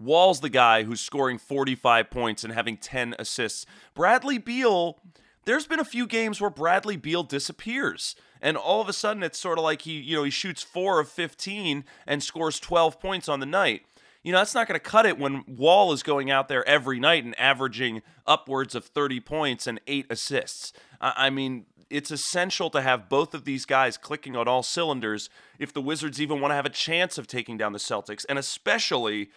Wall's 0.00 0.40
the 0.40 0.48
guy 0.48 0.84
who's 0.84 1.00
scoring 1.00 1.38
45 1.38 2.10
points 2.10 2.44
and 2.44 2.52
having 2.52 2.76
10 2.76 3.16
assists. 3.18 3.66
Bradley 3.94 4.38
Beal, 4.38 5.00
there's 5.44 5.66
been 5.66 5.80
a 5.80 5.84
few 5.84 6.06
games 6.06 6.40
where 6.40 6.50
Bradley 6.50 6.96
Beal 6.96 7.24
disappears. 7.24 8.14
And 8.40 8.56
all 8.56 8.80
of 8.80 8.88
a 8.88 8.92
sudden 8.92 9.24
it's 9.24 9.38
sort 9.38 9.58
of 9.58 9.64
like 9.64 9.82
he, 9.82 9.98
you 9.98 10.16
know, 10.16 10.22
he 10.22 10.30
shoots 10.30 10.62
4 10.62 11.00
of 11.00 11.08
15 11.08 11.84
and 12.06 12.22
scores 12.22 12.60
12 12.60 13.00
points 13.00 13.28
on 13.28 13.40
the 13.40 13.46
night. 13.46 13.82
You 14.28 14.32
know, 14.32 14.40
that's 14.40 14.54
not 14.54 14.68
going 14.68 14.78
to 14.78 14.86
cut 14.86 15.06
it 15.06 15.18
when 15.18 15.42
Wall 15.46 15.90
is 15.90 16.02
going 16.02 16.30
out 16.30 16.48
there 16.48 16.62
every 16.68 17.00
night 17.00 17.24
and 17.24 17.34
averaging 17.40 18.02
upwards 18.26 18.74
of 18.74 18.84
30 18.84 19.20
points 19.20 19.66
and 19.66 19.80
8 19.86 20.04
assists. 20.10 20.74
I 21.00 21.30
mean, 21.30 21.64
it's 21.88 22.10
essential 22.10 22.68
to 22.68 22.82
have 22.82 23.08
both 23.08 23.32
of 23.32 23.46
these 23.46 23.64
guys 23.64 23.96
clicking 23.96 24.36
on 24.36 24.46
all 24.46 24.62
cylinders 24.62 25.30
if 25.58 25.72
the 25.72 25.80
Wizards 25.80 26.20
even 26.20 26.42
want 26.42 26.50
to 26.50 26.56
have 26.56 26.66
a 26.66 26.68
chance 26.68 27.16
of 27.16 27.26
taking 27.26 27.56
down 27.56 27.72
the 27.72 27.78
Celtics, 27.78 28.26
and 28.28 28.38
especially 28.38 29.30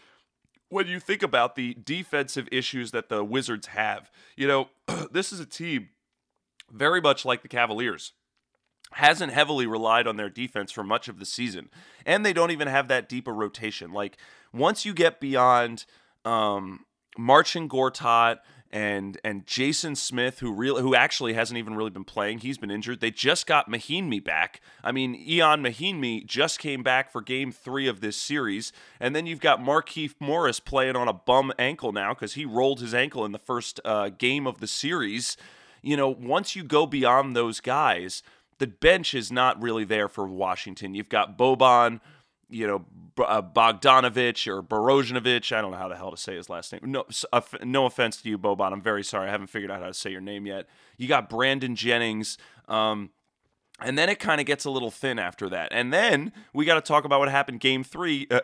when 0.68 0.88
you 0.88 1.00
think 1.00 1.24
about 1.24 1.56
the 1.56 1.74
defensive 1.82 2.50
issues 2.52 2.92
that 2.92 3.08
the 3.08 3.24
Wizards 3.24 3.68
have, 3.68 4.12
you 4.36 4.46
know, 4.46 4.68
this 5.10 5.32
is 5.32 5.40
a 5.40 5.46
team 5.46 5.88
very 6.70 7.00
much 7.00 7.24
like 7.24 7.44
the 7.44 7.48
Cavaliers. 7.48 8.12
Hasn't 8.92 9.34
heavily 9.34 9.66
relied 9.66 10.08
on 10.08 10.18
their 10.18 10.30
defense 10.30 10.72
for 10.72 10.84
much 10.84 11.08
of 11.08 11.20
the 11.20 11.26
season. 11.26 11.70
And 12.06 12.26
they 12.26 12.34
don't 12.34 12.52
even 12.52 12.68
have 12.68 12.88
that 12.90 13.08
deep 13.08 13.28
a 13.28 13.32
rotation. 13.32 13.94
Like, 13.94 14.18
once 14.54 14.86
you 14.86 14.94
get 14.94 15.20
beyond 15.20 15.86
um, 16.26 16.86
Marcin 17.18 17.70
Gortat 17.70 18.40
and 18.72 19.20
and 19.24 19.46
Jason 19.46 19.96
Smith, 19.96 20.40
who 20.40 20.52
really 20.52 20.82
who 20.82 20.96
actually 20.96 21.34
hasn't 21.34 21.58
even 21.58 21.76
really 21.76 21.90
been 21.90 22.04
playing. 22.06 22.40
He's 22.40 22.58
been 22.58 22.72
injured. 22.72 23.02
They 23.02 23.12
just 23.12 23.46
got 23.46 23.70
Mahinmi 23.70 24.24
back. 24.24 24.62
I 24.84 24.92
mean, 24.92 25.16
Ian 25.16 25.62
Mahinmi 25.62 26.26
just 26.26 26.60
came 26.60 26.82
back 26.82 27.12
for 27.12 27.22
Game 27.22 27.52
Three 27.52 27.88
of 27.88 28.02
this 28.02 28.16
series, 28.16 28.72
and 29.00 29.16
then 29.16 29.26
you've 29.26 29.42
got 29.42 29.60
Markieff 29.60 30.16
Morris 30.20 30.60
playing 30.60 30.96
on 30.96 31.08
a 31.08 31.14
bum 31.14 31.52
ankle 31.60 31.92
now 31.92 32.14
because 32.14 32.34
he 32.34 32.46
rolled 32.46 32.80
his 32.80 32.94
ankle 32.94 33.26
in 33.26 33.32
the 33.32 33.40
first 33.40 33.80
uh, 33.84 34.10
game 34.10 34.48
of 34.48 34.60
the 34.60 34.68
series. 34.68 35.36
You 35.82 35.98
know, 35.98 36.10
once 36.10 36.56
you 36.56 36.64
go 36.64 36.86
beyond 36.86 37.36
those 37.36 37.60
guys, 37.60 38.24
the 38.62 38.68
bench 38.68 39.14
is 39.14 39.30
not 39.30 39.62
really 39.62 39.84
there 39.84 40.08
for 40.08 40.26
Washington. 40.26 40.96
You've 40.96 41.10
got 41.10 41.38
Boban 41.38 42.00
you 42.50 42.68
know 42.68 42.86
uh, 43.26 43.42
Bogdanovich 43.42 44.48
or 44.48 44.62
Borozhnovich. 44.62 45.56
I 45.56 45.62
don't 45.62 45.72
know 45.72 45.78
how 45.78 45.88
the 45.88 45.96
hell 45.96 46.12
to 46.12 46.18
say 46.18 46.36
his 46.36 46.50
last 46.50 46.72
name. 46.72 46.82
No, 46.86 47.06
no 47.64 47.86
offense 47.86 48.22
to 48.22 48.30
you, 48.30 48.38
Boban. 48.38 48.72
I'm 48.72 48.82
very 48.82 49.04
sorry. 49.04 49.28
I 49.28 49.32
haven't 49.32 49.48
figured 49.48 49.72
out 49.72 49.82
how 49.82 49.88
to 49.88 49.94
say 49.94 50.12
your 50.12 50.22
name 50.22 50.46
yet. 50.46 50.68
You 50.98 51.08
got 51.08 51.30
Brandon 51.30 51.76
Jennings. 51.76 52.38
Um, 52.68 53.10
And 53.80 53.98
then 53.98 54.10
it 54.10 54.20
kind 54.20 54.40
of 54.40 54.46
gets 54.48 54.66
a 54.66 54.70
little 54.70 54.92
thin 54.92 55.18
after 55.18 55.50
that. 55.50 55.70
And 55.72 55.92
then 55.92 56.32
we 56.54 56.66
got 56.66 56.76
to 56.76 56.82
talk 56.82 57.04
about 57.04 57.20
what 57.20 57.30
happened 57.30 57.60
game 57.60 57.84
three. 57.84 58.28
Uh, 58.30 58.42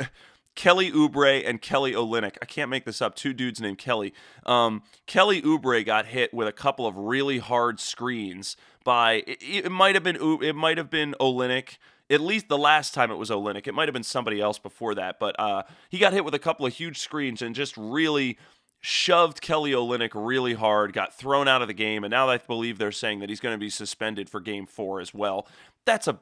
Kelly 0.58 0.92
Oubre 0.92 1.48
and 1.48 1.62
Kelly 1.62 1.94
Olynyk. 1.94 2.36
I 2.42 2.46
can't 2.46 2.70
make 2.70 2.84
this 2.84 3.02
up. 3.02 3.16
Two 3.16 3.32
dudes 3.32 3.62
named 3.62 3.78
Kelly. 3.78 4.14
Um, 4.46 4.82
Kelly 5.06 5.42
Oubre 5.44 5.86
got 5.86 6.08
hit 6.08 6.34
with 6.34 6.48
a 6.48 6.52
couple 6.52 6.88
of 6.88 6.98
really 6.98 7.38
hard 7.38 7.80
screens 7.80 8.58
by. 8.84 9.24
It, 9.28 9.38
it 9.66 9.72
might 9.72 9.96
have 9.96 10.04
been. 10.04 10.18
It 10.42 10.56
might 10.56 10.78
have 10.78 10.90
been 10.90 11.16
Olynyk. 11.22 11.78
At 12.10 12.22
least 12.22 12.50
the 12.50 12.58
last 12.58 12.94
time 12.94 13.12
it 13.12 13.16
was 13.18 13.30
Olynyk. 13.30 13.68
It 13.68 13.74
might 13.74 13.88
have 13.88 13.94
been 13.94 14.04
somebody 14.04 14.42
else 14.42 14.58
before 14.58 14.96
that, 14.96 15.20
but 15.20 15.40
uh, 15.40 15.64
he 15.90 16.00
got 16.00 16.14
hit 16.14 16.26
with 16.26 16.34
a 16.34 16.40
couple 16.40 16.66
of 16.66 16.74
huge 16.74 17.00
screens 17.00 17.42
and 17.42 17.54
just 17.54 17.78
really 17.78 18.38
shoved 18.80 19.42
Kelly 19.42 19.72
Olynyk 19.72 20.12
really 20.16 20.54
hard, 20.54 20.94
got 20.94 21.14
thrown 21.14 21.48
out 21.48 21.62
of 21.62 21.68
the 21.68 21.74
game, 21.74 22.04
and 22.04 22.12
now 22.12 22.30
I 22.30 22.38
believe 22.38 22.78
they're 22.78 22.92
saying 22.92 23.20
that 23.20 23.30
he's 23.30 23.42
going 23.42 23.54
to 23.54 23.60
be 23.60 23.70
suspended 23.70 24.30
for 24.30 24.40
game 24.40 24.66
four 24.66 25.02
as 25.02 25.14
well. 25.14 25.48
That's 25.86 26.08
a 26.08 26.20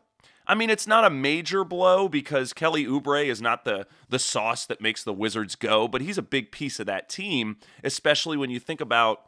I 0.47 0.55
mean, 0.55 0.69
it's 0.69 0.87
not 0.87 1.05
a 1.05 1.09
major 1.09 1.63
blow 1.63 2.07
because 2.07 2.53
Kelly 2.53 2.85
Oubre 2.85 3.25
is 3.25 3.41
not 3.41 3.65
the 3.65 3.87
the 4.09 4.19
sauce 4.19 4.65
that 4.65 4.81
makes 4.81 5.03
the 5.03 5.13
Wizards 5.13 5.55
go, 5.55 5.87
but 5.87 6.01
he's 6.01 6.17
a 6.17 6.23
big 6.23 6.51
piece 6.51 6.79
of 6.79 6.85
that 6.85 7.09
team, 7.09 7.57
especially 7.83 8.37
when 8.37 8.49
you 8.49 8.59
think 8.59 8.81
about 8.81 9.21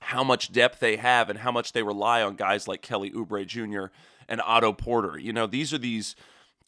how 0.00 0.24
much 0.24 0.52
depth 0.52 0.80
they 0.80 0.96
have 0.96 1.28
and 1.28 1.40
how 1.40 1.52
much 1.52 1.72
they 1.72 1.82
rely 1.82 2.22
on 2.22 2.34
guys 2.34 2.66
like 2.66 2.82
Kelly 2.82 3.10
Oubre 3.10 3.46
Jr. 3.46 3.92
and 4.28 4.40
Otto 4.40 4.72
Porter. 4.72 5.18
You 5.18 5.32
know, 5.32 5.46
these 5.46 5.72
are 5.72 5.78
these 5.78 6.16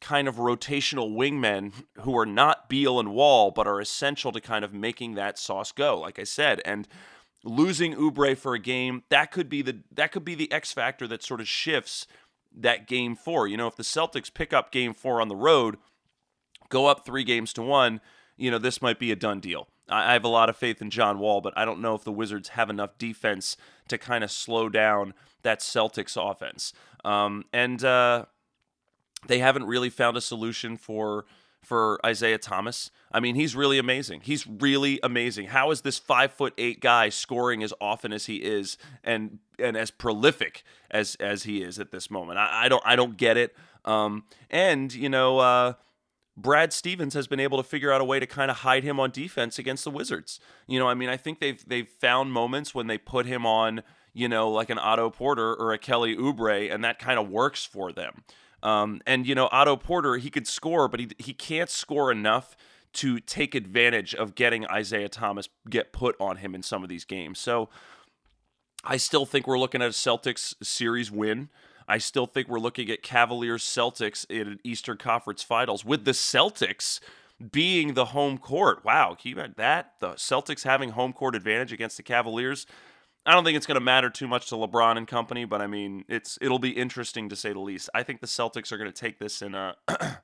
kind 0.01 0.29
of 0.29 0.37
rotational 0.37 1.15
wingmen 1.15 1.73
who 2.01 2.19
are 2.19 2.27
not 2.27 2.69
Beal 2.69 3.01
and 3.01 3.15
Wall, 3.15 3.51
but 3.51 3.67
are 3.67 3.81
essential 3.81 4.33
to 4.33 4.41
kind 4.41 4.65
of 4.65 4.75
making 4.75 5.15
that 5.15 5.39
sauce 5.39 5.73
go, 5.73 5.99
like 5.99 6.19
I 6.19 6.25
said. 6.25 6.61
And 6.65 6.87
losing 7.45 7.95
Oubre 7.95 8.37
for 8.37 8.55
a 8.55 8.59
game, 8.59 9.05
that 9.09 9.31
could 9.31 9.49
be 9.49 9.62
the 9.62 9.79
that 9.93 10.12
could 10.12 10.25
be 10.25 10.35
the 10.35 10.51
X 10.53 10.73
factor 10.73 11.07
that 11.09 11.23
sort 11.23 11.41
of 11.41 11.49
shifts 11.49 12.07
that 12.56 12.87
game 12.87 13.16
four. 13.16 13.47
You 13.47 13.56
know, 13.56 13.66
if 13.66 13.76
the 13.76 13.82
Celtics 13.82 14.32
pick 14.32 14.52
up 14.52 14.73
game 14.73 14.94
four 14.94 15.21
on 15.21 15.28
the 15.28 15.37
road, 15.37 15.76
go 16.68 16.87
up 16.87 17.04
three 17.04 17.25
games 17.25 17.52
to 17.54 17.62
one, 17.62 18.00
you 18.37 18.50
know, 18.50 18.59
this 18.59 18.82
might 18.82 18.99
be 18.99 19.12
a 19.12 19.16
done 19.16 19.40
deal. 19.40 19.68
I 19.88 20.14
have 20.14 20.25
a 20.25 20.28
lot 20.28 20.49
of 20.49 20.56
faith 20.56 20.80
in 20.80 20.90
John 20.90 21.18
Wall, 21.18 21.40
but 21.40 21.52
I 21.56 21.64
don't 21.64 21.80
know 21.80 21.94
if 21.94 22.04
the 22.04 22.12
Wizards 22.12 22.50
have 22.50 22.71
enough 22.71 22.97
defense 22.99 23.56
to 23.88 23.99
kind 23.99 24.25
of 24.25 24.30
slow 24.30 24.68
down 24.68 25.12
that 25.42 25.61
Celtics 25.61 26.16
offense. 26.16 26.73
Um, 27.04 27.44
and 27.52 27.85
uh, 27.85 28.26
they 29.26 29.40
haven't 29.40 29.64
really 29.64 29.90
found 29.90 30.16
a 30.16 30.21
solution 30.21 30.76
for 30.76 31.26
for 31.62 32.04
Isaiah 32.04 32.38
Thomas. 32.38 32.90
I 33.12 33.21
mean, 33.21 33.37
he's 33.37 33.54
really 33.54 33.78
amazing. 33.78 34.23
He's 34.23 34.47
really 34.49 34.99
amazing. 35.00 35.47
How 35.47 35.71
is 35.71 35.82
this 35.82 35.97
five 35.97 36.32
foot 36.32 36.54
eight 36.59 36.80
guy 36.80 37.09
scoring 37.09 37.62
as 37.62 37.73
often 37.80 38.12
as 38.12 38.26
he 38.26 38.37
is 38.37 38.76
and 39.04 39.38
and 39.62 39.76
as 39.76 39.90
prolific 39.90 40.64
as 40.90 41.16
as 41.16 41.45
he 41.45 41.62
is 41.62 41.78
at 41.78 41.90
this 41.90 42.11
moment? 42.11 42.38
I, 42.38 42.64
I 42.64 42.69
don't 42.69 42.83
I 42.85 42.97
don't 42.97 43.16
get 43.16 43.37
it. 43.37 43.54
Um, 43.85 44.25
and 44.50 44.92
you 44.92 45.09
know, 45.09 45.38
uh, 45.38 45.75
Brad 46.37 46.73
Stevens 46.73 47.14
has 47.14 47.26
been 47.26 47.40
able 47.40 47.59
to 47.59 47.64
figure 47.64 47.92
out 47.92 48.00
a 48.00 48.04
way 48.04 48.19
to 48.19 48.26
kind 48.26 48.50
of 48.50 48.59
hide 48.59 48.85
him 48.85 48.99
on 48.99 49.11
defense 49.11 49.59
against 49.59 49.85
the 49.85 49.90
Wizards. 49.90 50.40
You 50.66 50.78
know, 50.78 50.88
I 50.88 50.95
mean, 50.95 51.09
I 51.09 51.16
think 51.16 51.40
they've 51.40 51.62
they've 51.66 51.88
found 51.88 52.33
moments 52.33 52.75
when 52.75 52.87
they 52.87 52.99
put 52.99 53.26
him 53.26 53.45
on, 53.45 53.83
you 54.12 54.28
know, 54.28 54.50
like 54.50 54.71
an 54.71 54.78
Otto 54.78 55.11
Porter 55.11 55.54
or 55.54 55.73
a 55.73 55.78
Kelly 55.78 56.16
Oubre, 56.16 56.73
and 56.73 56.83
that 56.85 56.99
kind 56.99 57.19
of 57.19 57.28
works 57.28 57.64
for 57.64 57.92
them. 57.92 58.25
Um, 58.62 59.00
and 59.07 59.26
you 59.26 59.35
know, 59.35 59.49
Otto 59.52 59.76
Porter, 59.76 60.16
he 60.16 60.31
could 60.31 60.47
score, 60.47 60.88
but 60.88 61.00
he 61.00 61.09
he 61.19 61.35
can't 61.35 61.69
score 61.69 62.11
enough 62.11 62.57
to 62.95 63.19
take 63.21 63.54
advantage 63.54 64.14
of 64.14 64.35
getting 64.35 64.66
Isaiah 64.66 65.09
Thomas 65.09 65.49
get 65.69 65.92
put 65.92 66.14
on 66.21 66.37
him 66.37 66.54
in 66.54 66.62
some 66.62 66.83
of 66.83 66.88
these 66.88 67.04
games. 67.04 67.38
So 67.38 67.69
I 68.85 68.97
still 68.97 69.27
think 69.27 69.47
we're 69.47 69.59
looking 69.59 69.83
at 69.83 69.89
a 69.89 69.93
Celtics 69.93 70.55
series 70.62 71.11
win. 71.11 71.49
I 71.89 71.99
still 71.99 72.27
think 72.27 72.49
we're 72.49 72.59
looking 72.59 72.91
at 72.91 73.03
Cavaliers 73.03 73.65
Celtics 73.65 74.29
in 74.31 74.49
an 74.49 74.61
Eastern 74.65 74.97
Conference 74.97 75.43
Finals 75.43 75.85
with 75.85 76.05
the 76.05 76.12
Celtics 76.12 77.01
being 77.51 77.95
the 77.95 78.07
home 78.07 78.39
court. 78.39 78.85
Wow, 78.85 79.17
keep 79.19 79.39
that 79.57 79.95
the 80.01 80.12
Celtics 80.12 80.65
having 80.65 80.91
home 80.91 81.12
court 81.12 81.35
advantage 81.35 81.73
against 81.73 81.97
the 81.97 82.03
Cavaliers. 82.03 82.67
I 83.25 83.33
don't 83.33 83.45
think 83.45 83.57
it's 83.57 83.67
going 83.67 83.77
to 83.77 83.85
matter 83.85 84.11
too 84.11 84.27
much 84.27 84.49
to 84.49 84.57
LeBron 84.57 84.97
and 84.97 85.07
company, 85.07 85.45
but 85.45 85.61
I 85.61 85.67
mean, 85.67 86.05
it's 86.09 86.39
it'll 86.41 86.59
be 86.59 86.71
interesting 86.71 87.29
to 87.29 87.37
say 87.37 87.53
the 87.53 87.61
least. 87.61 87.89
I 87.95 88.03
think 88.03 88.21
the 88.21 88.27
Celtics 88.27 88.73
are 88.73 88.79
going 88.79 88.91
to 88.91 89.01
take 89.01 89.19
this 89.19 89.43
in 89.43 89.55
a 89.55 89.77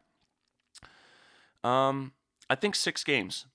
um 1.64 2.12
I 2.50 2.54
think 2.54 2.74
6 2.74 3.04
games. 3.04 3.46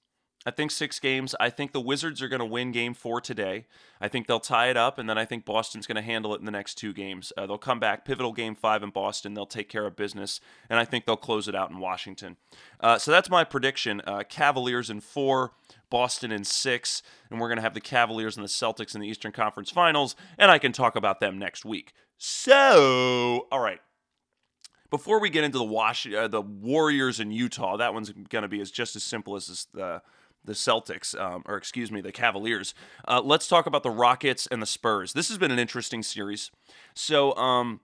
I 0.45 0.51
think 0.51 0.71
six 0.71 0.99
games. 0.99 1.35
I 1.39 1.49
think 1.49 1.71
the 1.71 1.79
Wizards 1.79 2.21
are 2.21 2.27
going 2.27 2.39
to 2.39 2.45
win 2.45 2.71
game 2.71 2.93
four 2.93 3.21
today. 3.21 3.65
I 4.01 4.07
think 4.07 4.27
they'll 4.27 4.39
tie 4.39 4.69
it 4.69 4.75
up, 4.75 4.99
and 4.99 5.09
then 5.09 5.17
I 5.17 5.25
think 5.25 5.45
Boston's 5.45 5.87
going 5.87 5.95
to 5.95 6.01
handle 6.01 6.35
it 6.35 6.39
in 6.39 6.45
the 6.45 6.51
next 6.51 6.75
two 6.75 6.91
games. 6.93 7.31
Uh, 7.37 7.45
they'll 7.47 7.57
come 7.57 7.79
back, 7.79 8.03
pivotal 8.03 8.33
game 8.33 8.55
five 8.55 8.83
in 8.83 8.89
Boston. 8.89 9.33
They'll 9.33 9.45
take 9.45 9.69
care 9.69 9.85
of 9.85 9.95
business, 9.95 10.41
and 10.69 10.79
I 10.79 10.85
think 10.85 11.05
they'll 11.05 11.15
close 11.15 11.47
it 11.47 11.55
out 11.55 11.69
in 11.69 11.79
Washington. 11.79 12.37
Uh, 12.79 12.97
so 12.97 13.11
that's 13.11 13.29
my 13.29 13.43
prediction 13.43 14.01
uh, 14.05 14.23
Cavaliers 14.27 14.89
in 14.89 14.99
four, 14.99 15.53
Boston 15.89 16.31
in 16.31 16.43
six, 16.43 17.01
and 17.29 17.39
we're 17.39 17.47
going 17.47 17.57
to 17.57 17.63
have 17.63 17.73
the 17.73 17.81
Cavaliers 17.81 18.35
and 18.35 18.43
the 18.43 18.49
Celtics 18.49 18.95
in 18.95 19.01
the 19.01 19.07
Eastern 19.07 19.31
Conference 19.31 19.69
Finals, 19.69 20.15
and 20.37 20.51
I 20.51 20.57
can 20.57 20.73
talk 20.73 20.95
about 20.95 21.19
them 21.19 21.39
next 21.39 21.63
week. 21.63 21.93
So, 22.17 23.47
all 23.51 23.59
right 23.59 23.79
before 24.93 25.19
we 25.19 25.27
get 25.31 25.43
into 25.43 25.57
the 25.57 25.63
Wash, 25.63 26.05
uh, 26.05 26.27
the 26.27 26.39
Warriors 26.39 27.19
in 27.19 27.31
Utah, 27.31 27.77
that 27.77 27.95
one's 27.95 28.11
going 28.29 28.43
to 28.43 28.47
be 28.47 28.61
as 28.61 28.69
just 28.69 28.95
as 28.95 29.03
simple 29.03 29.35
as 29.35 29.65
the 29.73 30.03
the 30.45 30.53
Celtics, 30.53 31.19
um, 31.19 31.43
or 31.45 31.57
excuse 31.57 31.91
me, 31.91 32.01
the 32.01 32.11
Cavaliers. 32.11 32.73
Uh, 33.07 33.21
let's 33.23 33.47
talk 33.47 33.65
about 33.65 33.83
the 33.83 33.89
Rockets 33.89 34.47
and 34.47 34.61
the 34.61 34.65
Spurs. 34.65 35.13
This 35.13 35.29
has 35.29 35.37
been 35.37 35.51
an 35.51 35.59
interesting 35.59 36.03
series. 36.03 36.51
So, 36.93 37.35
um, 37.35 37.79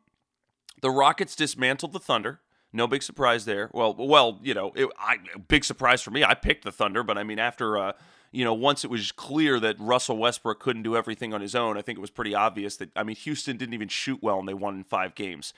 the 0.82 0.90
Rockets 0.90 1.36
dismantled 1.36 1.94
the 1.94 2.00
Thunder. 2.00 2.40
No 2.72 2.88
big 2.88 3.02
surprise 3.04 3.46
there. 3.46 3.70
Well, 3.74 3.96
well, 3.98 4.40
you 4.44 4.54
know, 4.54 4.72
it, 4.76 4.90
I, 4.98 5.18
big 5.48 5.66
surprise 5.66 6.02
for 6.02 6.12
me. 6.12 6.24
I 6.24 6.36
picked 6.36 6.64
the 6.64 6.72
Thunder, 6.72 7.04
but 7.04 7.18
I 7.18 7.24
mean, 7.24 7.40
after 7.40 7.78
uh, 7.78 7.94
you 8.32 8.46
know, 8.46 8.54
once 8.54 8.84
it 8.84 8.92
was 8.92 9.12
clear 9.12 9.60
that 9.60 9.80
Russell 9.80 10.18
Westbrook 10.18 10.60
couldn't 10.60 10.84
do 10.84 10.96
everything 10.96 11.34
on 11.34 11.42
his 11.42 11.56
own, 11.56 11.78
I 11.78 11.82
think 11.82 11.98
it 11.98 12.02
was 12.02 12.12
pretty 12.12 12.36
obvious 12.36 12.78
that 12.78 12.92
I 12.96 13.04
mean, 13.04 13.16
Houston 13.16 13.58
didn't 13.58 13.74
even 13.74 13.88
shoot 13.88 14.20
well, 14.22 14.40
and 14.40 14.48
they 14.48 14.54
won 14.54 14.76
in 14.76 14.84
five 14.84 15.16
games. 15.16 15.54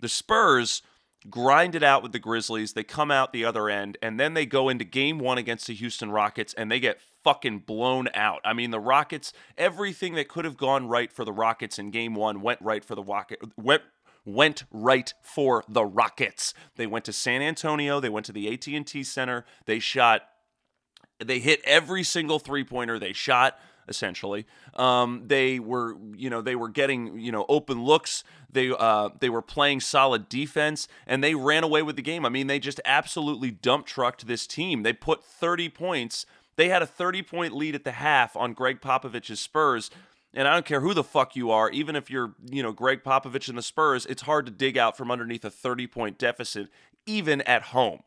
The 0.00 0.08
Spurs 0.08 0.82
grind 1.28 1.74
it 1.74 1.82
out 1.82 2.02
with 2.02 2.12
the 2.12 2.18
Grizzlies. 2.18 2.72
They 2.72 2.84
come 2.84 3.10
out 3.10 3.32
the 3.32 3.44
other 3.44 3.68
end, 3.68 3.98
and 4.02 4.18
then 4.18 4.34
they 4.34 4.46
go 4.46 4.68
into 4.68 4.84
game 4.84 5.18
one 5.18 5.38
against 5.38 5.66
the 5.66 5.74
Houston 5.74 6.10
Rockets, 6.10 6.54
and 6.54 6.70
they 6.70 6.80
get 6.80 7.00
fucking 7.24 7.60
blown 7.60 8.08
out. 8.14 8.40
I 8.44 8.52
mean, 8.52 8.70
the 8.70 8.80
Rockets, 8.80 9.32
everything 9.56 10.14
that 10.14 10.28
could 10.28 10.44
have 10.44 10.56
gone 10.56 10.88
right 10.88 11.12
for 11.12 11.24
the 11.24 11.32
Rockets 11.32 11.78
in 11.78 11.90
game 11.90 12.14
one 12.14 12.40
went 12.40 12.60
right 12.62 12.84
for 12.84 12.94
the 12.94 13.02
Rocket 13.02 13.40
went 13.56 13.82
went 14.24 14.64
right 14.70 15.14
for 15.22 15.64
the 15.68 15.84
Rockets. 15.84 16.52
They 16.76 16.86
went 16.86 17.06
to 17.06 17.12
San 17.12 17.40
Antonio, 17.40 17.98
they 17.98 18.10
went 18.10 18.26
to 18.26 18.32
the 18.32 18.52
AT&T 18.52 19.02
Center, 19.04 19.44
they 19.64 19.78
shot 19.78 20.22
they 21.24 21.40
hit 21.40 21.60
every 21.64 22.04
single 22.04 22.38
three-pointer 22.38 22.98
they 22.98 23.12
shot 23.12 23.58
essentially. 23.88 24.46
Um, 24.74 25.22
they 25.26 25.58
were, 25.58 25.96
you 26.16 26.30
know, 26.30 26.40
they 26.40 26.56
were 26.56 26.68
getting, 26.68 27.18
you 27.18 27.32
know, 27.32 27.44
open 27.48 27.82
looks. 27.82 28.24
They 28.50 28.70
uh, 28.70 29.10
they 29.20 29.28
were 29.28 29.42
playing 29.42 29.80
solid 29.80 30.28
defense, 30.28 30.88
and 31.06 31.22
they 31.22 31.34
ran 31.34 31.64
away 31.64 31.82
with 31.82 31.96
the 31.96 32.02
game. 32.02 32.24
I 32.24 32.28
mean, 32.28 32.46
they 32.46 32.58
just 32.58 32.80
absolutely 32.84 33.50
dump 33.50 33.86
trucked 33.86 34.26
this 34.26 34.46
team. 34.46 34.82
They 34.82 34.92
put 34.92 35.24
30 35.24 35.68
points. 35.70 36.26
They 36.56 36.68
had 36.68 36.82
a 36.82 36.86
30 36.86 37.22
point 37.22 37.54
lead 37.54 37.74
at 37.74 37.84
the 37.84 37.92
half 37.92 38.36
on 38.36 38.52
Gregg 38.52 38.80
Popovich's 38.80 39.40
Spurs. 39.40 39.90
And 40.34 40.46
I 40.46 40.52
don't 40.52 40.66
care 40.66 40.80
who 40.80 40.92
the 40.92 41.04
fuck 41.04 41.34
you 41.36 41.50
are, 41.50 41.70
even 41.70 41.96
if 41.96 42.10
you're, 42.10 42.34
you 42.50 42.62
know, 42.62 42.70
Gregg 42.70 43.02
Popovich 43.02 43.48
and 43.48 43.56
the 43.56 43.62
Spurs, 43.62 44.04
it's 44.06 44.22
hard 44.22 44.44
to 44.46 44.52
dig 44.52 44.76
out 44.76 44.96
from 44.96 45.10
underneath 45.10 45.44
a 45.44 45.50
30 45.50 45.86
point 45.86 46.18
deficit, 46.18 46.68
even 47.06 47.40
at 47.42 47.62
home. 47.62 48.02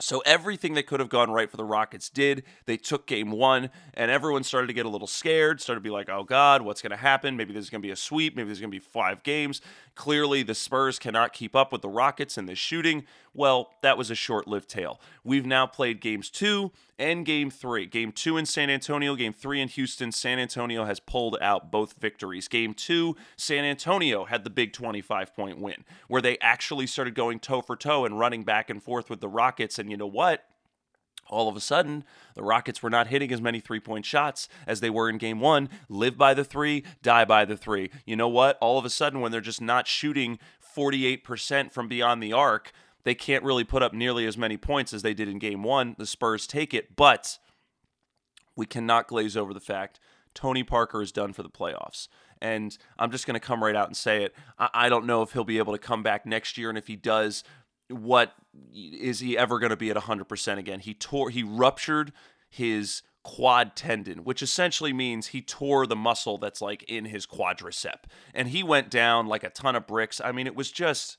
So 0.00 0.20
everything 0.26 0.74
that 0.74 0.86
could 0.86 0.98
have 0.98 1.08
gone 1.08 1.30
right 1.30 1.48
for 1.48 1.56
the 1.56 1.64
Rockets 1.64 2.10
did. 2.10 2.42
They 2.66 2.76
took 2.76 3.06
game 3.06 3.30
one, 3.30 3.70
and 3.94 4.10
everyone 4.10 4.42
started 4.42 4.66
to 4.66 4.72
get 4.72 4.86
a 4.86 4.88
little 4.88 5.06
scared, 5.06 5.60
started 5.60 5.80
to 5.80 5.84
be 5.84 5.90
like, 5.90 6.08
oh 6.08 6.24
God, 6.24 6.62
what's 6.62 6.82
going 6.82 6.90
to 6.90 6.96
happen? 6.96 7.36
Maybe 7.36 7.52
there's 7.52 7.70
going 7.70 7.80
to 7.80 7.86
be 7.86 7.92
a 7.92 7.96
sweep. 7.96 8.34
Maybe 8.34 8.46
there's 8.46 8.60
going 8.60 8.72
to 8.72 8.74
be 8.74 8.84
five 8.84 9.22
games. 9.22 9.60
Clearly, 9.94 10.42
the 10.42 10.54
Spurs 10.54 10.98
cannot 10.98 11.32
keep 11.32 11.54
up 11.54 11.70
with 11.70 11.80
the 11.80 11.88
Rockets 11.88 12.36
in 12.36 12.46
this 12.46 12.58
shooting. 12.58 13.04
Well, 13.32 13.70
that 13.82 13.96
was 13.96 14.10
a 14.10 14.14
short 14.16 14.48
lived 14.48 14.68
tale. 14.68 15.00
We've 15.22 15.46
now 15.46 15.66
played 15.66 16.00
games 16.00 16.30
two 16.30 16.72
and 16.98 17.26
game 17.26 17.50
three. 17.50 17.86
Game 17.86 18.12
two 18.12 18.36
in 18.36 18.46
San 18.46 18.70
Antonio, 18.70 19.14
game 19.16 19.32
three 19.32 19.60
in 19.60 19.68
Houston. 19.68 20.12
San 20.12 20.38
Antonio 20.38 20.84
has 20.84 21.00
pulled 21.00 21.36
out 21.40 21.70
both 21.70 21.94
victories. 21.94 22.48
Game 22.48 22.74
two, 22.74 23.16
San 23.36 23.64
Antonio 23.64 24.24
had 24.24 24.44
the 24.44 24.50
big 24.50 24.72
25 24.72 25.34
point 25.34 25.60
win, 25.60 25.84
where 26.08 26.22
they 26.22 26.38
actually 26.40 26.86
started 26.86 27.14
going 27.14 27.40
toe 27.40 27.60
for 27.60 27.76
toe 27.76 28.04
and 28.04 28.18
running 28.18 28.44
back 28.44 28.70
and 28.70 28.82
forth 28.82 29.10
with 29.10 29.20
the 29.20 29.28
Rockets. 29.28 29.78
And 29.84 29.90
you 29.90 29.96
know 29.96 30.06
what? 30.06 30.44
all 31.28 31.48
of 31.48 31.56
a 31.56 31.60
sudden, 31.60 32.04
the 32.34 32.42
Rockets 32.42 32.82
were 32.82 32.90
not 32.90 33.08
hitting 33.08 33.32
as 33.32 33.40
many 33.40 33.60
three 33.60 33.80
point 33.80 34.04
shots 34.04 34.48
as 34.66 34.80
they 34.80 34.90
were 34.90 35.08
in 35.08 35.18
game 35.18 35.40
one. 35.40 35.68
Live 35.88 36.16
by 36.16 36.34
the 36.34 36.44
three, 36.44 36.84
die 37.02 37.24
by 37.24 37.44
the 37.44 37.56
three. 37.56 37.90
You 38.06 38.16
know 38.16 38.28
what? 38.28 38.58
All 38.60 38.78
of 38.78 38.84
a 38.84 38.90
sudden, 38.90 39.20
when 39.20 39.32
they're 39.32 39.40
just 39.40 39.60
not 39.60 39.86
shooting 39.86 40.38
48% 40.76 41.72
from 41.72 41.88
beyond 41.88 42.22
the 42.22 42.32
arc, 42.32 42.72
they 43.04 43.14
can't 43.14 43.44
really 43.44 43.64
put 43.64 43.82
up 43.82 43.92
nearly 43.92 44.26
as 44.26 44.38
many 44.38 44.56
points 44.56 44.92
as 44.92 45.02
they 45.02 45.14
did 45.14 45.28
in 45.28 45.38
game 45.38 45.62
one. 45.62 45.94
The 45.98 46.06
Spurs 46.06 46.46
take 46.46 46.74
it, 46.74 46.96
but 46.96 47.38
we 48.56 48.66
cannot 48.66 49.08
glaze 49.08 49.36
over 49.36 49.52
the 49.52 49.60
fact 49.60 50.00
Tony 50.34 50.64
Parker 50.64 51.02
is 51.02 51.12
done 51.12 51.32
for 51.32 51.42
the 51.42 51.50
playoffs. 51.50 52.08
And 52.40 52.76
I'm 52.98 53.10
just 53.10 53.26
going 53.26 53.34
to 53.34 53.46
come 53.46 53.62
right 53.62 53.76
out 53.76 53.86
and 53.86 53.96
say 53.96 54.24
it. 54.24 54.34
I, 54.58 54.68
I 54.74 54.88
don't 54.88 55.06
know 55.06 55.22
if 55.22 55.32
he'll 55.32 55.44
be 55.44 55.58
able 55.58 55.72
to 55.72 55.78
come 55.78 56.02
back 56.02 56.26
next 56.26 56.58
year. 56.58 56.68
And 56.68 56.76
if 56.76 56.86
he 56.86 56.96
does, 56.96 57.44
what 57.88 58.34
is 58.72 59.20
he 59.20 59.36
ever 59.38 59.58
going 59.58 59.70
to 59.70 59.76
be 59.76 59.90
at 59.90 59.96
100% 59.96 60.58
again? 60.58 60.80
He 60.80 60.94
tore, 60.94 61.30
he 61.30 61.42
ruptured 61.42 62.12
his 62.48 63.02
quad 63.22 63.74
tendon, 63.74 64.18
which 64.18 64.42
essentially 64.42 64.92
means 64.92 65.28
he 65.28 65.40
tore 65.40 65.86
the 65.86 65.96
muscle 65.96 66.38
that's 66.38 66.60
like 66.60 66.82
in 66.84 67.06
his 67.06 67.26
quadricep. 67.26 68.04
And 68.34 68.48
he 68.48 68.62
went 68.62 68.90
down 68.90 69.26
like 69.26 69.42
a 69.42 69.50
ton 69.50 69.74
of 69.74 69.86
bricks. 69.86 70.20
I 70.22 70.32
mean, 70.32 70.46
it 70.46 70.54
was 70.54 70.70
just 70.70 71.16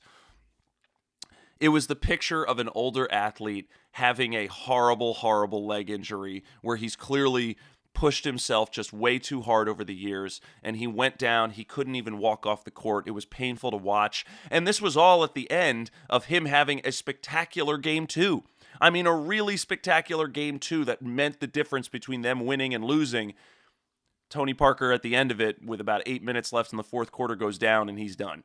it 1.58 1.70
was 1.70 1.86
the 1.86 1.96
picture 1.96 2.46
of 2.46 2.58
an 2.58 2.68
older 2.74 3.10
athlete 3.10 3.68
having 3.92 4.34
a 4.34 4.46
horrible, 4.46 5.14
horrible 5.14 5.66
leg 5.66 5.88
injury 5.88 6.44
where 6.60 6.76
he's 6.76 6.96
clearly 6.96 7.56
pushed 7.96 8.26
himself 8.26 8.70
just 8.70 8.92
way 8.92 9.18
too 9.18 9.40
hard 9.40 9.70
over 9.70 9.82
the 9.82 9.94
years 9.94 10.42
and 10.62 10.76
he 10.76 10.86
went 10.86 11.16
down. 11.16 11.52
He 11.52 11.64
couldn't 11.64 11.94
even 11.94 12.18
walk 12.18 12.44
off 12.44 12.62
the 12.62 12.70
court. 12.70 13.08
It 13.08 13.12
was 13.12 13.24
painful 13.24 13.70
to 13.70 13.78
watch. 13.78 14.26
And 14.50 14.68
this 14.68 14.82
was 14.82 14.98
all 14.98 15.24
at 15.24 15.32
the 15.32 15.50
end 15.50 15.90
of 16.10 16.26
him 16.26 16.44
having 16.44 16.82
a 16.84 16.92
spectacular 16.92 17.78
game, 17.78 18.06
too. 18.06 18.44
I 18.82 18.90
mean, 18.90 19.06
a 19.06 19.16
really 19.16 19.56
spectacular 19.56 20.28
game, 20.28 20.58
too, 20.58 20.84
that 20.84 21.00
meant 21.00 21.40
the 21.40 21.46
difference 21.46 21.88
between 21.88 22.20
them 22.20 22.44
winning 22.44 22.74
and 22.74 22.84
losing. 22.84 23.32
Tony 24.28 24.52
Parker 24.52 24.92
at 24.92 25.00
the 25.00 25.16
end 25.16 25.30
of 25.30 25.40
it, 25.40 25.64
with 25.64 25.80
about 25.80 26.02
eight 26.04 26.22
minutes 26.22 26.52
left 26.52 26.74
in 26.74 26.76
the 26.76 26.84
fourth 26.84 27.10
quarter, 27.10 27.34
goes 27.34 27.56
down 27.56 27.88
and 27.88 27.98
he's 27.98 28.14
done. 28.14 28.44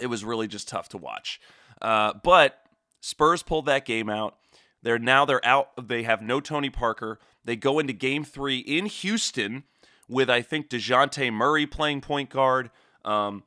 It 0.00 0.06
was 0.06 0.24
really 0.24 0.46
just 0.46 0.68
tough 0.68 0.88
to 0.90 0.96
watch. 0.96 1.40
Uh, 1.82 2.12
but 2.22 2.62
Spurs 3.00 3.42
pulled 3.42 3.66
that 3.66 3.84
game 3.84 4.08
out. 4.08 4.36
They're 4.82 4.98
now 4.98 5.24
they're 5.24 5.44
out. 5.44 5.88
They 5.88 6.02
have 6.04 6.22
no 6.22 6.40
Tony 6.40 6.70
Parker. 6.70 7.18
They 7.44 7.56
go 7.56 7.78
into 7.78 7.92
Game 7.92 8.24
Three 8.24 8.58
in 8.58 8.86
Houston 8.86 9.64
with 10.08 10.30
I 10.30 10.42
think 10.42 10.68
Dejounte 10.68 11.32
Murray 11.32 11.66
playing 11.66 12.00
point 12.00 12.30
guard. 12.30 12.70
Um, 13.04 13.44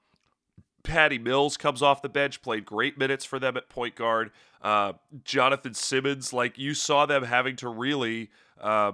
Patty 0.84 1.18
Mills 1.18 1.58
comes 1.58 1.82
off 1.82 2.02
the 2.02 2.10
bench, 2.10 2.42
played 2.42 2.66
great 2.66 2.98
minutes 2.98 3.26
for 3.26 3.40
them 3.40 3.58
at 3.58 3.70
point 3.70 3.96
guard. 3.96 4.32
Uh, 4.62 4.94
Jonathan 5.24 5.74
Simmons, 5.74 6.34
like 6.34 6.58
you 6.58 6.74
saw 6.74 7.06
them 7.06 7.24
having 7.24 7.56
to 7.58 7.70
really, 7.70 8.30
uh, 8.60 8.94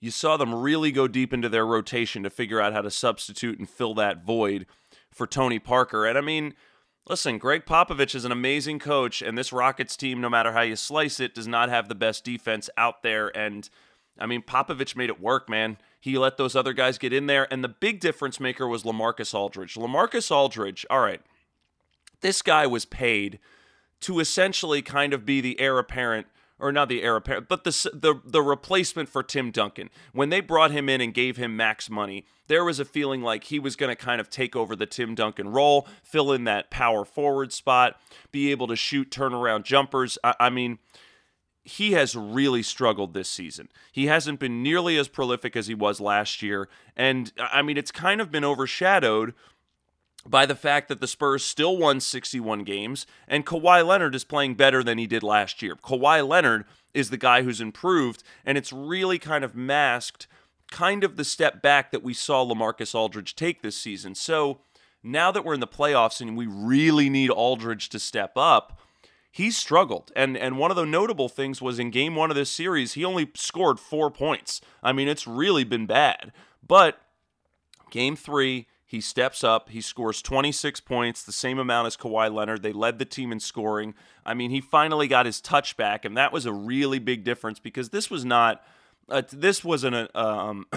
you 0.00 0.10
saw 0.10 0.36
them 0.36 0.54
really 0.54 0.92
go 0.92 1.08
deep 1.08 1.32
into 1.32 1.48
their 1.48 1.66
rotation 1.66 2.22
to 2.22 2.30
figure 2.30 2.60
out 2.60 2.72
how 2.72 2.82
to 2.82 2.90
substitute 2.90 3.58
and 3.58 3.68
fill 3.68 3.94
that 3.94 4.24
void 4.24 4.66
for 5.10 5.26
Tony 5.26 5.58
Parker. 5.58 6.06
And 6.06 6.16
I 6.16 6.20
mean, 6.20 6.54
Listen, 7.08 7.38
Gregg 7.38 7.64
Popovich 7.64 8.14
is 8.14 8.24
an 8.24 8.32
amazing 8.32 8.78
coach, 8.78 9.20
and 9.22 9.36
this 9.36 9.52
Rockets 9.52 9.96
team, 9.96 10.20
no 10.20 10.28
matter 10.28 10.52
how 10.52 10.60
you 10.60 10.76
slice 10.76 11.18
it, 11.18 11.34
does 11.34 11.48
not 11.48 11.68
have 11.68 11.88
the 11.88 11.94
best 11.94 12.24
defense 12.24 12.70
out 12.76 13.02
there. 13.02 13.36
And 13.36 13.68
I 14.18 14.26
mean, 14.26 14.42
Popovich 14.42 14.94
made 14.94 15.08
it 15.08 15.20
work, 15.20 15.48
man. 15.48 15.78
He 16.00 16.18
let 16.18 16.36
those 16.36 16.54
other 16.54 16.72
guys 16.72 16.98
get 16.98 17.12
in 17.12 17.26
there, 17.26 17.52
and 17.52 17.64
the 17.64 17.68
big 17.68 18.00
difference 18.00 18.38
maker 18.38 18.68
was 18.68 18.84
LaMarcus 18.84 19.34
Aldridge. 19.34 19.74
LaMarcus 19.74 20.30
Aldridge, 20.30 20.86
all 20.88 21.00
right, 21.00 21.20
this 22.20 22.42
guy 22.42 22.66
was 22.66 22.84
paid 22.84 23.38
to 24.00 24.20
essentially 24.20 24.82
kind 24.82 25.12
of 25.12 25.26
be 25.26 25.40
the 25.40 25.58
heir 25.60 25.78
apparent 25.78 26.26
or 26.60 26.72
not 26.72 26.88
the 26.88 27.02
heir 27.02 27.16
apparent, 27.16 27.48
but 27.48 27.64
the 27.64 27.70
the 27.92 28.20
the 28.24 28.42
replacement 28.42 29.08
for 29.08 29.22
Tim 29.22 29.50
Duncan. 29.50 29.90
When 30.12 30.28
they 30.28 30.40
brought 30.40 30.70
him 30.70 30.88
in 30.88 31.00
and 31.00 31.14
gave 31.14 31.36
him 31.36 31.56
max 31.56 31.90
money, 31.90 32.26
there 32.46 32.64
was 32.64 32.78
a 32.78 32.84
feeling 32.84 33.22
like 33.22 33.44
he 33.44 33.58
was 33.58 33.76
going 33.76 33.90
to 33.90 33.96
kind 33.96 34.20
of 34.20 34.30
take 34.30 34.54
over 34.54 34.76
the 34.76 34.86
Tim 34.86 35.14
Duncan 35.14 35.50
role, 35.50 35.88
fill 36.02 36.32
in 36.32 36.44
that 36.44 36.70
power 36.70 37.04
forward 37.04 37.52
spot, 37.52 38.00
be 38.30 38.50
able 38.50 38.66
to 38.66 38.76
shoot 38.76 39.10
turnaround 39.10 39.64
jumpers. 39.64 40.18
I, 40.22 40.34
I 40.40 40.50
mean, 40.50 40.78
he 41.62 41.92
has 41.92 42.16
really 42.16 42.62
struggled 42.62 43.14
this 43.14 43.28
season. 43.28 43.68
He 43.92 44.06
hasn't 44.06 44.40
been 44.40 44.62
nearly 44.62 44.96
as 44.96 45.08
prolific 45.08 45.56
as 45.56 45.66
he 45.66 45.74
was 45.74 46.00
last 46.00 46.42
year, 46.42 46.68
and 46.96 47.32
I 47.38 47.62
mean, 47.62 47.76
it's 47.76 47.92
kind 47.92 48.20
of 48.20 48.30
been 48.30 48.44
overshadowed 48.44 49.34
by 50.26 50.46
the 50.46 50.54
fact 50.54 50.88
that 50.88 51.00
the 51.00 51.06
Spurs 51.06 51.44
still 51.44 51.76
won 51.76 52.00
61 52.00 52.64
games 52.64 53.06
and 53.26 53.46
Kawhi 53.46 53.86
Leonard 53.86 54.14
is 54.14 54.24
playing 54.24 54.54
better 54.54 54.82
than 54.82 54.98
he 54.98 55.06
did 55.06 55.22
last 55.22 55.62
year. 55.62 55.76
Kawhi 55.76 56.26
Leonard 56.26 56.64
is 56.92 57.10
the 57.10 57.16
guy 57.16 57.42
who's 57.42 57.60
improved, 57.60 58.22
and 58.44 58.58
it's 58.58 58.72
really 58.72 59.18
kind 59.18 59.44
of 59.44 59.54
masked 59.54 60.26
kind 60.70 61.04
of 61.04 61.16
the 61.16 61.24
step 61.24 61.62
back 61.62 61.90
that 61.90 62.02
we 62.02 62.14
saw 62.14 62.44
LaMarcus 62.44 62.94
Aldridge 62.94 63.34
take 63.34 63.62
this 63.62 63.76
season. 63.76 64.14
So 64.14 64.60
now 65.02 65.30
that 65.32 65.44
we're 65.44 65.54
in 65.54 65.60
the 65.60 65.66
playoffs 65.66 66.20
and 66.20 66.36
we 66.36 66.46
really 66.46 67.08
need 67.08 67.30
Aldridge 67.30 67.88
to 67.90 67.98
step 67.98 68.32
up, 68.36 68.78
he 69.32 69.50
struggled. 69.50 70.12
And 70.14 70.36
and 70.36 70.58
one 70.58 70.70
of 70.70 70.76
the 70.76 70.84
notable 70.84 71.28
things 71.28 71.62
was 71.62 71.78
in 71.78 71.90
game 71.90 72.16
1 72.16 72.30
of 72.30 72.36
this 72.36 72.50
series, 72.50 72.94
he 72.94 73.04
only 73.04 73.30
scored 73.34 73.80
4 73.80 74.10
points. 74.10 74.60
I 74.82 74.92
mean, 74.92 75.08
it's 75.08 75.26
really 75.26 75.64
been 75.64 75.86
bad. 75.86 76.32
But 76.66 77.00
game 77.90 78.16
3, 78.16 78.66
he 78.90 79.00
steps 79.00 79.44
up. 79.44 79.68
He 79.68 79.80
scores 79.80 80.20
26 80.20 80.80
points, 80.80 81.22
the 81.22 81.30
same 81.30 81.60
amount 81.60 81.86
as 81.86 81.96
Kawhi 81.96 82.34
Leonard. 82.34 82.64
They 82.64 82.72
led 82.72 82.98
the 82.98 83.04
team 83.04 83.30
in 83.30 83.38
scoring. 83.38 83.94
I 84.26 84.34
mean, 84.34 84.50
he 84.50 84.60
finally 84.60 85.06
got 85.06 85.26
his 85.26 85.40
touch 85.40 85.76
back, 85.76 86.04
and 86.04 86.16
that 86.16 86.32
was 86.32 86.44
a 86.44 86.52
really 86.52 86.98
big 86.98 87.22
difference 87.22 87.60
because 87.60 87.90
this 87.90 88.10
was 88.10 88.24
not. 88.24 88.64
Uh, 89.08 89.22
this 89.32 89.62
wasn't. 89.62 89.94
Um, 90.16 90.66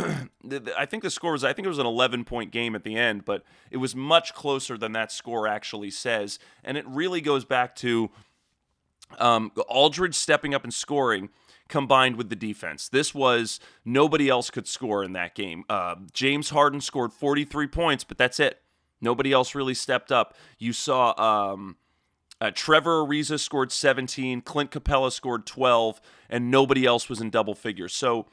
I 0.78 0.86
think 0.86 1.02
the 1.02 1.10
score 1.10 1.32
was. 1.32 1.44
I 1.44 1.54
think 1.54 1.66
it 1.66 1.70
was 1.70 1.80
an 1.80 1.88
11 1.88 2.24
point 2.26 2.52
game 2.52 2.76
at 2.76 2.84
the 2.84 2.96
end, 2.96 3.26
but 3.26 3.44
it 3.72 3.78
was 3.78 3.96
much 3.96 4.36
closer 4.36 4.78
than 4.78 4.92
that 4.92 5.12
score 5.12 5.48
actually 5.48 5.90
says, 5.90 6.38
and 6.64 6.78
it 6.78 6.86
really 6.88 7.20
goes 7.20 7.46
back 7.46 7.76
to 7.78 8.12
um, 9.18 9.52
Aldridge 9.68 10.14
stepping 10.14 10.54
up 10.54 10.64
and 10.64 10.72
scoring 10.72 11.30
combined 11.74 12.18
with 12.18 12.30
the 12.30 12.36
defense. 12.36 12.88
This 12.88 13.16
was 13.16 13.60
nobody 13.84 14.30
else 14.30 14.52
could 14.52 14.68
score 14.68 15.04
in 15.04 15.14
that 15.14 15.34
game. 15.34 15.64
Uh, 15.68 15.96
James 16.14 16.52
Harden 16.52 16.80
scored 16.80 17.12
43 17.12 17.66
points, 17.66 18.04
but 18.04 18.16
that's 18.16 18.40
it. 18.40 18.62
Nobody 19.02 19.34
else 19.34 19.56
really 19.56 19.74
stepped 19.74 20.12
up. 20.12 20.36
You 20.60 20.72
saw 20.72 21.16
um, 21.20 21.78
uh, 22.40 22.52
Trevor 22.54 23.04
Ariza 23.04 23.40
scored 23.40 23.72
17, 23.72 24.42
Clint 24.42 24.70
Capela 24.70 25.12
scored 25.12 25.48
12, 25.48 26.00
and 26.30 26.52
nobody 26.52 26.86
else 26.86 27.10
was 27.10 27.20
in 27.20 27.32
double 27.32 27.56
figures. 27.56 27.96
So 27.96 28.28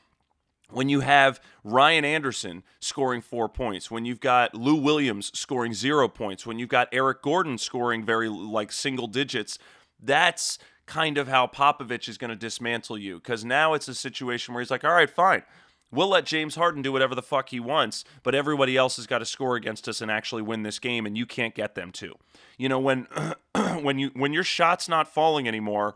when 0.69 0.91
you 0.91 1.01
have 1.01 1.41
Ryan 1.65 2.05
Anderson 2.05 2.63
scoring 2.79 3.23
four 3.23 3.49
points, 3.49 3.91
when 3.91 4.05
you've 4.05 4.21
got 4.21 4.55
Lou 4.55 4.75
Williams 4.75 5.33
scoring 5.33 5.73
zero 5.73 6.09
points, 6.09 6.45
when 6.45 6.59
you've 6.59 6.69
got 6.69 6.89
Eric 6.93 7.23
Gordon 7.23 7.57
scoring 7.57 8.05
very 8.05 8.29
like 8.29 8.71
single 8.71 9.07
digits, 9.07 9.59
that's 9.99 10.59
kind 10.91 11.19
of 11.19 11.29
how 11.29 11.47
Popovich 11.47 12.09
is 12.09 12.19
going 12.19 12.31
to 12.31 12.37
dismantle 12.37 12.99
you 12.99 13.15
because 13.15 13.45
now 13.45 13.75
it's 13.75 13.87
a 13.87 13.95
situation 13.95 14.53
where 14.53 14.61
he's 14.61 14.73
like, 14.73 14.83
all 14.83 14.93
right, 14.93 15.09
fine. 15.09 15.45
We'll 15.93 16.09
let 16.09 16.27
James 16.27 16.57
Harden 16.57 16.83
do 16.83 16.91
whatever 16.91 17.15
the 17.15 17.23
fuck 17.23 17.51
he 17.51 17.61
wants, 17.61 18.05
but 18.25 18.35
everybody 18.35 18.77
else 18.77 18.97
has 18.97 19.07
got 19.07 19.19
to 19.19 19.25
score 19.25 19.55
against 19.55 19.89
us 19.89 20.01
and 20.01 20.11
actually 20.11 20.43
win 20.43 20.65
this 20.65 20.81
game, 20.81 21.07
and 21.07 21.17
you 21.17 21.27
can't 21.27 21.55
get 21.55 21.77
them 21.77 21.93
to. 21.93 22.15
You 22.59 22.69
know, 22.69 22.79
when 22.81 23.07
when 23.83 23.99
you 23.99 24.11
when 24.15 24.33
your 24.33 24.45
shot's 24.45 24.89
not 24.89 25.13
falling 25.13 25.47
anymore, 25.49 25.95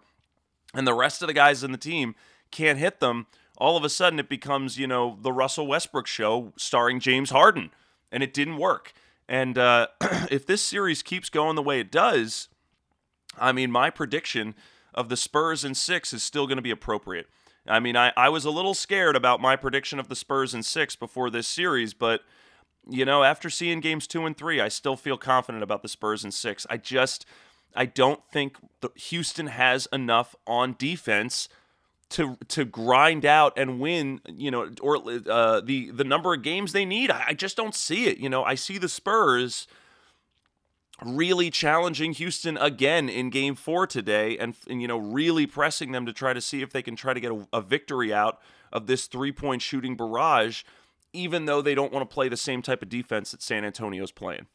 and 0.73 0.87
the 0.87 0.95
rest 0.95 1.23
of 1.23 1.29
the 1.29 1.35
guys 1.35 1.63
in 1.63 1.73
the 1.73 1.79
team 1.79 2.15
can't 2.51 2.79
hit 2.79 3.01
them, 3.01 3.27
all 3.59 3.77
of 3.77 3.85
a 3.85 3.89
sudden 3.89 4.19
it 4.19 4.29
becomes 4.29 4.79
you 4.79 4.87
know 4.87 5.19
the 5.23 5.33
Russell 5.33 5.67
Westbrook 5.67 6.07
show 6.07 6.53
starring 6.57 6.99
James 6.99 7.31
Harden, 7.31 7.71
and 8.11 8.23
it 8.23 8.35
didn't 8.35 8.59
work. 8.59 8.93
And 9.29 9.57
uh, 9.59 9.89
if 10.31 10.47
this 10.47 10.63
series 10.63 11.03
keeps 11.03 11.31
going 11.31 11.55
the 11.55 11.63
way 11.63 11.79
it 11.79 11.93
does, 11.93 12.49
I 13.39 13.53
mean, 13.53 13.71
my 13.71 13.91
prediction 13.91 14.55
of 14.95 15.09
the 15.09 15.17
Spurs 15.17 15.65
and 15.65 15.77
six 15.77 16.13
is 16.13 16.23
still 16.23 16.47
going 16.47 16.57
to 16.57 16.63
be 16.63 16.71
appropriate. 16.71 17.27
I 17.67 17.81
mean, 17.81 17.97
I, 17.97 18.13
I 18.17 18.29
was 18.29 18.45
a 18.45 18.51
little 18.51 18.75
scared 18.75 19.17
about 19.17 19.41
my 19.41 19.57
prediction 19.57 19.99
of 19.99 20.09
the 20.09 20.17
Spurs 20.17 20.55
and 20.55 20.65
six 20.65 20.97
before 20.97 21.31
this 21.31 21.47
series, 21.47 21.95
but, 21.95 22.21
you 22.89 23.05
know, 23.05 23.23
after 23.23 23.49
seeing 23.49 23.81
games 23.81 24.07
two 24.07 24.27
and 24.27 24.37
three, 24.37 24.61
I 24.61 24.69
still 24.69 24.97
feel 24.97 25.17
confident 25.17 25.63
about 25.63 25.83
the 25.83 25.89
Spurs 25.89 26.25
and 26.25 26.35
six. 26.35 26.67
I 26.69 26.77
just, 26.77 27.25
I 27.75 27.87
don't 27.87 28.21
think 28.31 28.59
Houston 28.97 29.47
has 29.47 29.89
enough 29.93 30.37
on 30.47 30.77
defense 30.79 31.49
to 32.11 32.37
to 32.49 32.65
grind 32.67 33.25
out 33.25 33.55
and 33.57 33.81
win, 33.81 34.21
you 34.27 34.51
know, 34.51 34.71
or 34.83 34.99
uh, 35.29 35.61
the 35.61 35.91
the 35.91 36.05
number 36.05 36.35
of 36.35 36.43
games 36.43 36.73
they 36.73 36.85
need. 36.85 37.11
I, 37.11 37.25
I 37.29 37.35
just 37.35 37.57
don't 37.57 37.75
see 37.75 38.05
it. 38.07 38.19
You 38.19 38.29
know, 38.29 38.45
I 38.45 38.55
see 38.55 38.79
the 38.79 38.91
Spurs 38.91 39.67
really 41.03 41.51
challenging 41.51 42.13
Houston 42.13 42.57
again 42.57 43.09
in 43.09 43.31
game 43.31 43.55
four 43.55 43.87
today 43.87 44.39
and, 44.39 44.55
and, 44.69 44.81
you 44.81 44.89
know, 44.89 44.99
really 44.99 45.47
pressing 45.47 45.93
them 45.93 46.07
to 46.07 46.13
try 46.13 46.33
to 46.33 46.41
see 46.41 46.63
if 46.63 46.71
they 46.71 46.83
can 46.83 46.97
try 46.97 47.13
to 47.13 47.21
get 47.21 47.33
a, 47.33 47.47
a 47.53 47.61
victory 47.61 48.13
out 48.13 48.41
of 48.73 48.87
this 48.87 49.07
three 49.07 49.33
point 49.33 49.63
shooting 49.63 49.97
barrage, 49.97 50.63
even 51.13 51.47
though 51.47 51.63
they 51.63 51.75
don't 51.75 51.93
want 51.93 52.09
to 52.09 52.13
play 52.13 52.29
the 52.29 52.37
same 52.37 52.63
type 52.63 52.83
of 52.83 52.89
defense 52.89 53.33
that 53.33 53.43
San 53.43 53.65
Antonio's 53.65 54.13
playing. 54.13 54.47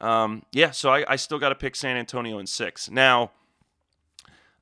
Um, 0.00 0.44
yeah, 0.52 0.70
so 0.70 0.90
I, 0.90 1.04
I 1.06 1.16
still 1.16 1.38
got 1.38 1.50
to 1.50 1.54
pick 1.54 1.76
San 1.76 1.96
Antonio 1.96 2.38
in 2.38 2.46
six. 2.46 2.90
Now, 2.90 3.32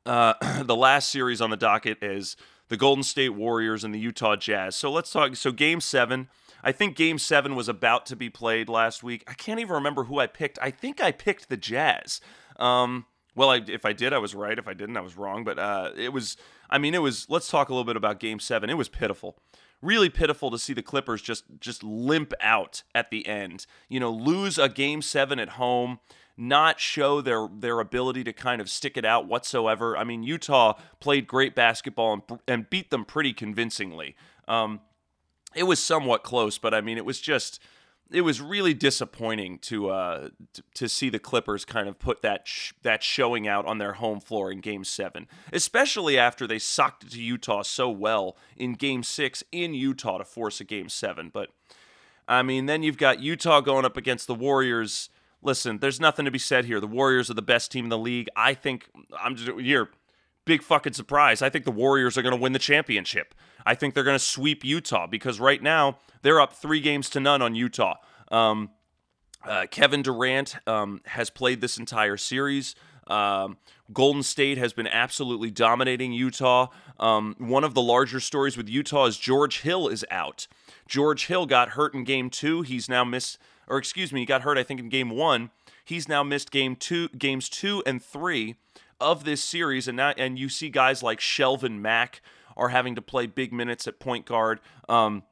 uh, 0.04 0.34
the 0.62 0.76
last 0.76 1.10
series 1.10 1.40
on 1.40 1.50
the 1.50 1.56
docket 1.56 2.02
is 2.02 2.36
the 2.68 2.76
Golden 2.76 3.04
State 3.04 3.30
Warriors 3.30 3.84
and 3.84 3.94
the 3.94 3.98
Utah 3.98 4.36
Jazz. 4.36 4.76
So 4.76 4.90
let's 4.90 5.10
talk. 5.12 5.36
So, 5.36 5.52
game 5.52 5.80
seven. 5.80 6.28
I 6.62 6.72
think 6.72 6.96
game 6.96 7.18
seven 7.18 7.54
was 7.54 7.68
about 7.68 8.06
to 8.06 8.16
be 8.16 8.30
played 8.30 8.68
last 8.68 9.02
week. 9.02 9.24
I 9.26 9.34
can't 9.34 9.60
even 9.60 9.74
remember 9.74 10.04
who 10.04 10.18
I 10.18 10.26
picked. 10.26 10.58
I 10.60 10.70
think 10.70 11.00
I 11.00 11.12
picked 11.12 11.48
the 11.48 11.56
Jazz. 11.56 12.20
Um, 12.58 13.06
well, 13.34 13.50
I, 13.50 13.60
if 13.66 13.84
I 13.84 13.92
did, 13.92 14.12
I 14.12 14.18
was 14.18 14.34
right. 14.34 14.58
If 14.58 14.66
I 14.66 14.74
didn't, 14.74 14.96
I 14.96 15.00
was 15.00 15.16
wrong. 15.16 15.44
But 15.44 15.58
uh, 15.58 15.90
it 15.96 16.12
was, 16.12 16.36
I 16.68 16.78
mean, 16.78 16.94
it 16.94 17.02
was, 17.02 17.26
let's 17.28 17.48
talk 17.48 17.68
a 17.68 17.72
little 17.72 17.84
bit 17.84 17.96
about 17.96 18.18
game 18.18 18.40
seven. 18.40 18.68
It 18.70 18.76
was 18.76 18.88
pitiful. 18.88 19.38
really 19.80 20.10
pitiful 20.10 20.50
to 20.50 20.58
see 20.58 20.72
the 20.72 20.82
Clippers 20.82 21.22
just 21.22 21.44
just 21.60 21.82
limp 21.84 22.32
out 22.40 22.82
at 22.94 23.10
the 23.10 23.26
end. 23.26 23.66
You 23.88 24.00
know, 24.00 24.10
lose 24.10 24.58
a 24.58 24.68
game 24.68 25.02
7 25.02 25.38
at 25.38 25.50
home, 25.50 26.00
not 26.36 26.80
show 26.80 27.20
their 27.20 27.48
their 27.52 27.80
ability 27.80 28.24
to 28.24 28.32
kind 28.32 28.60
of 28.60 28.68
stick 28.68 28.96
it 28.96 29.04
out 29.04 29.26
whatsoever. 29.26 29.96
I 29.96 30.04
mean, 30.04 30.22
Utah 30.22 30.74
played 31.00 31.26
great 31.26 31.54
basketball 31.54 32.12
and, 32.14 32.40
and 32.46 32.70
beat 32.70 32.90
them 32.90 33.04
pretty 33.04 33.32
convincingly. 33.32 34.16
Um, 34.46 34.80
it 35.54 35.64
was 35.64 35.78
somewhat 35.82 36.22
close, 36.22 36.58
but 36.58 36.74
I 36.74 36.80
mean, 36.80 36.96
it 36.96 37.04
was 37.04 37.20
just 37.20 37.60
it 38.10 38.22
was 38.22 38.40
really 38.40 38.72
disappointing 38.72 39.58
to 39.58 39.90
uh, 39.90 40.28
to, 40.74 40.88
see 40.88 41.10
the 41.10 41.18
Clippers 41.18 41.64
kind 41.64 41.88
of 41.88 41.98
put 41.98 42.22
that 42.22 42.48
sh- 42.48 42.72
that 42.82 43.02
showing 43.02 43.46
out 43.46 43.66
on 43.66 43.78
their 43.78 43.94
home 43.94 44.20
floor 44.20 44.50
in 44.50 44.60
Game 44.60 44.84
Seven, 44.84 45.26
especially 45.52 46.18
after 46.18 46.46
they 46.46 46.58
socked 46.58 47.04
it 47.04 47.10
to 47.10 47.22
Utah 47.22 47.62
so 47.62 47.90
well 47.90 48.36
in 48.56 48.74
Game 48.74 49.02
Six 49.02 49.42
in 49.52 49.74
Utah 49.74 50.18
to 50.18 50.24
force 50.24 50.60
a 50.60 50.64
Game 50.64 50.88
Seven. 50.88 51.30
But 51.32 51.50
I 52.26 52.42
mean, 52.42 52.66
then 52.66 52.82
you've 52.82 52.98
got 52.98 53.20
Utah 53.20 53.60
going 53.60 53.84
up 53.84 53.96
against 53.96 54.26
the 54.26 54.34
Warriors. 54.34 55.10
Listen, 55.42 55.78
there's 55.78 56.00
nothing 56.00 56.24
to 56.24 56.30
be 56.30 56.38
said 56.38 56.64
here. 56.64 56.80
The 56.80 56.86
Warriors 56.86 57.30
are 57.30 57.34
the 57.34 57.42
best 57.42 57.70
team 57.70 57.84
in 57.84 57.90
the 57.90 57.98
league. 57.98 58.28
I 58.34 58.54
think 58.54 58.88
I'm 59.20 59.36
just 59.36 59.58
here. 59.60 59.90
Big 60.48 60.62
fucking 60.62 60.94
surprise. 60.94 61.42
I 61.42 61.50
think 61.50 61.66
the 61.66 61.70
Warriors 61.70 62.16
are 62.16 62.22
going 62.22 62.34
to 62.34 62.40
win 62.40 62.54
the 62.54 62.58
championship. 62.58 63.34
I 63.66 63.74
think 63.74 63.92
they're 63.92 64.02
going 64.02 64.14
to 64.14 64.24
sweep 64.24 64.64
Utah 64.64 65.06
because 65.06 65.38
right 65.38 65.62
now 65.62 65.98
they're 66.22 66.40
up 66.40 66.54
three 66.54 66.80
games 66.80 67.10
to 67.10 67.20
none 67.20 67.42
on 67.42 67.54
Utah. 67.54 67.96
Um, 68.32 68.70
uh, 69.44 69.66
Kevin 69.70 70.00
Durant 70.00 70.56
um, 70.66 71.02
has 71.04 71.28
played 71.28 71.60
this 71.60 71.76
entire 71.76 72.16
series. 72.16 72.74
Um, 73.08 73.58
Golden 73.92 74.22
State 74.22 74.56
has 74.56 74.72
been 74.72 74.86
absolutely 74.86 75.50
dominating 75.50 76.14
Utah. 76.14 76.68
Um, 76.98 77.34
one 77.36 77.62
of 77.62 77.74
the 77.74 77.82
larger 77.82 78.18
stories 78.18 78.56
with 78.56 78.70
Utah 78.70 79.04
is 79.04 79.18
George 79.18 79.60
Hill 79.60 79.86
is 79.86 80.02
out. 80.10 80.46
George 80.88 81.26
Hill 81.26 81.44
got 81.44 81.70
hurt 81.70 81.92
in 81.92 82.04
game 82.04 82.30
two. 82.30 82.62
He's 82.62 82.88
now 82.88 83.04
missed, 83.04 83.36
or 83.66 83.76
excuse 83.76 84.14
me, 84.14 84.20
he 84.20 84.26
got 84.26 84.40
hurt, 84.40 84.56
I 84.56 84.62
think, 84.62 84.80
in 84.80 84.88
game 84.88 85.10
one. 85.10 85.50
He's 85.84 86.08
now 86.08 86.22
missed 86.22 86.50
game 86.50 86.74
two, 86.74 87.10
games 87.10 87.50
two 87.50 87.82
and 87.84 88.02
three 88.02 88.56
of 89.00 89.24
this 89.24 89.42
series. 89.42 89.88
And 89.88 89.96
now, 89.96 90.12
and 90.16 90.38
you 90.38 90.48
see 90.48 90.68
guys 90.68 91.02
like 91.02 91.20
Shelvin 91.20 91.80
Mack 91.80 92.20
are 92.56 92.68
having 92.68 92.94
to 92.96 93.02
play 93.02 93.26
big 93.26 93.52
minutes 93.52 93.86
at 93.86 94.00
point 94.00 94.26
guard. 94.26 94.60
Um, 94.88 95.22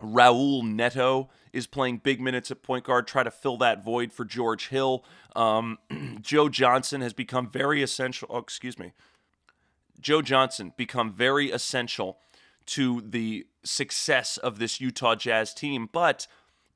Raul 0.00 0.62
Neto 0.64 1.30
is 1.52 1.66
playing 1.66 1.98
big 1.98 2.20
minutes 2.20 2.50
at 2.50 2.62
point 2.62 2.84
guard, 2.84 3.06
try 3.06 3.22
to 3.22 3.30
fill 3.30 3.56
that 3.58 3.84
void 3.84 4.12
for 4.12 4.24
George 4.24 4.68
Hill. 4.68 5.04
Um, 5.36 5.78
Joe 6.20 6.48
Johnson 6.48 7.00
has 7.00 7.12
become 7.12 7.48
very 7.48 7.82
essential. 7.82 8.28
Oh, 8.30 8.38
excuse 8.38 8.78
me. 8.78 8.92
Joe 10.00 10.22
Johnson 10.22 10.72
become 10.76 11.12
very 11.12 11.50
essential 11.50 12.18
to 12.66 13.02
the 13.02 13.46
success 13.64 14.36
of 14.36 14.58
this 14.58 14.80
Utah 14.80 15.14
Jazz 15.14 15.54
team. 15.54 15.88
But 15.92 16.26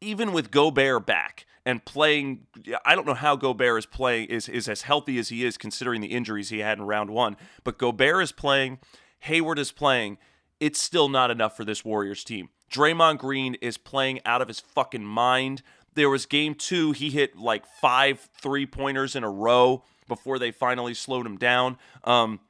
even 0.00 0.32
with 0.32 0.50
Gobert 0.50 1.06
back 1.06 1.46
and 1.64 1.84
playing, 1.84 2.46
I 2.84 2.94
don't 2.94 3.06
know 3.06 3.14
how 3.14 3.36
Gobert 3.36 3.78
is 3.78 3.86
playing 3.86 4.28
is 4.28 4.48
is 4.48 4.68
as 4.68 4.82
healthy 4.82 5.18
as 5.18 5.28
he 5.28 5.44
is 5.44 5.58
considering 5.58 6.00
the 6.00 6.08
injuries 6.08 6.50
he 6.50 6.60
had 6.60 6.78
in 6.78 6.84
round 6.84 7.10
one. 7.10 7.36
But 7.64 7.78
Gobert 7.78 8.22
is 8.22 8.32
playing, 8.32 8.78
Hayward 9.20 9.58
is 9.58 9.72
playing. 9.72 10.18
It's 10.60 10.80
still 10.80 11.08
not 11.08 11.30
enough 11.30 11.56
for 11.56 11.64
this 11.64 11.84
Warriors 11.84 12.24
team. 12.24 12.48
Draymond 12.70 13.18
Green 13.18 13.54
is 13.56 13.76
playing 13.76 14.20
out 14.24 14.40
of 14.40 14.48
his 14.48 14.60
fucking 14.60 15.04
mind. 15.04 15.62
There 15.94 16.10
was 16.10 16.26
game 16.26 16.54
two, 16.54 16.92
he 16.92 17.10
hit 17.10 17.36
like 17.36 17.66
five 17.66 18.28
three 18.40 18.66
pointers 18.66 19.16
in 19.16 19.24
a 19.24 19.30
row 19.30 19.82
before 20.08 20.38
they 20.38 20.50
finally 20.50 20.94
slowed 20.94 21.26
him 21.26 21.36
down. 21.36 21.78
Um, 22.04 22.40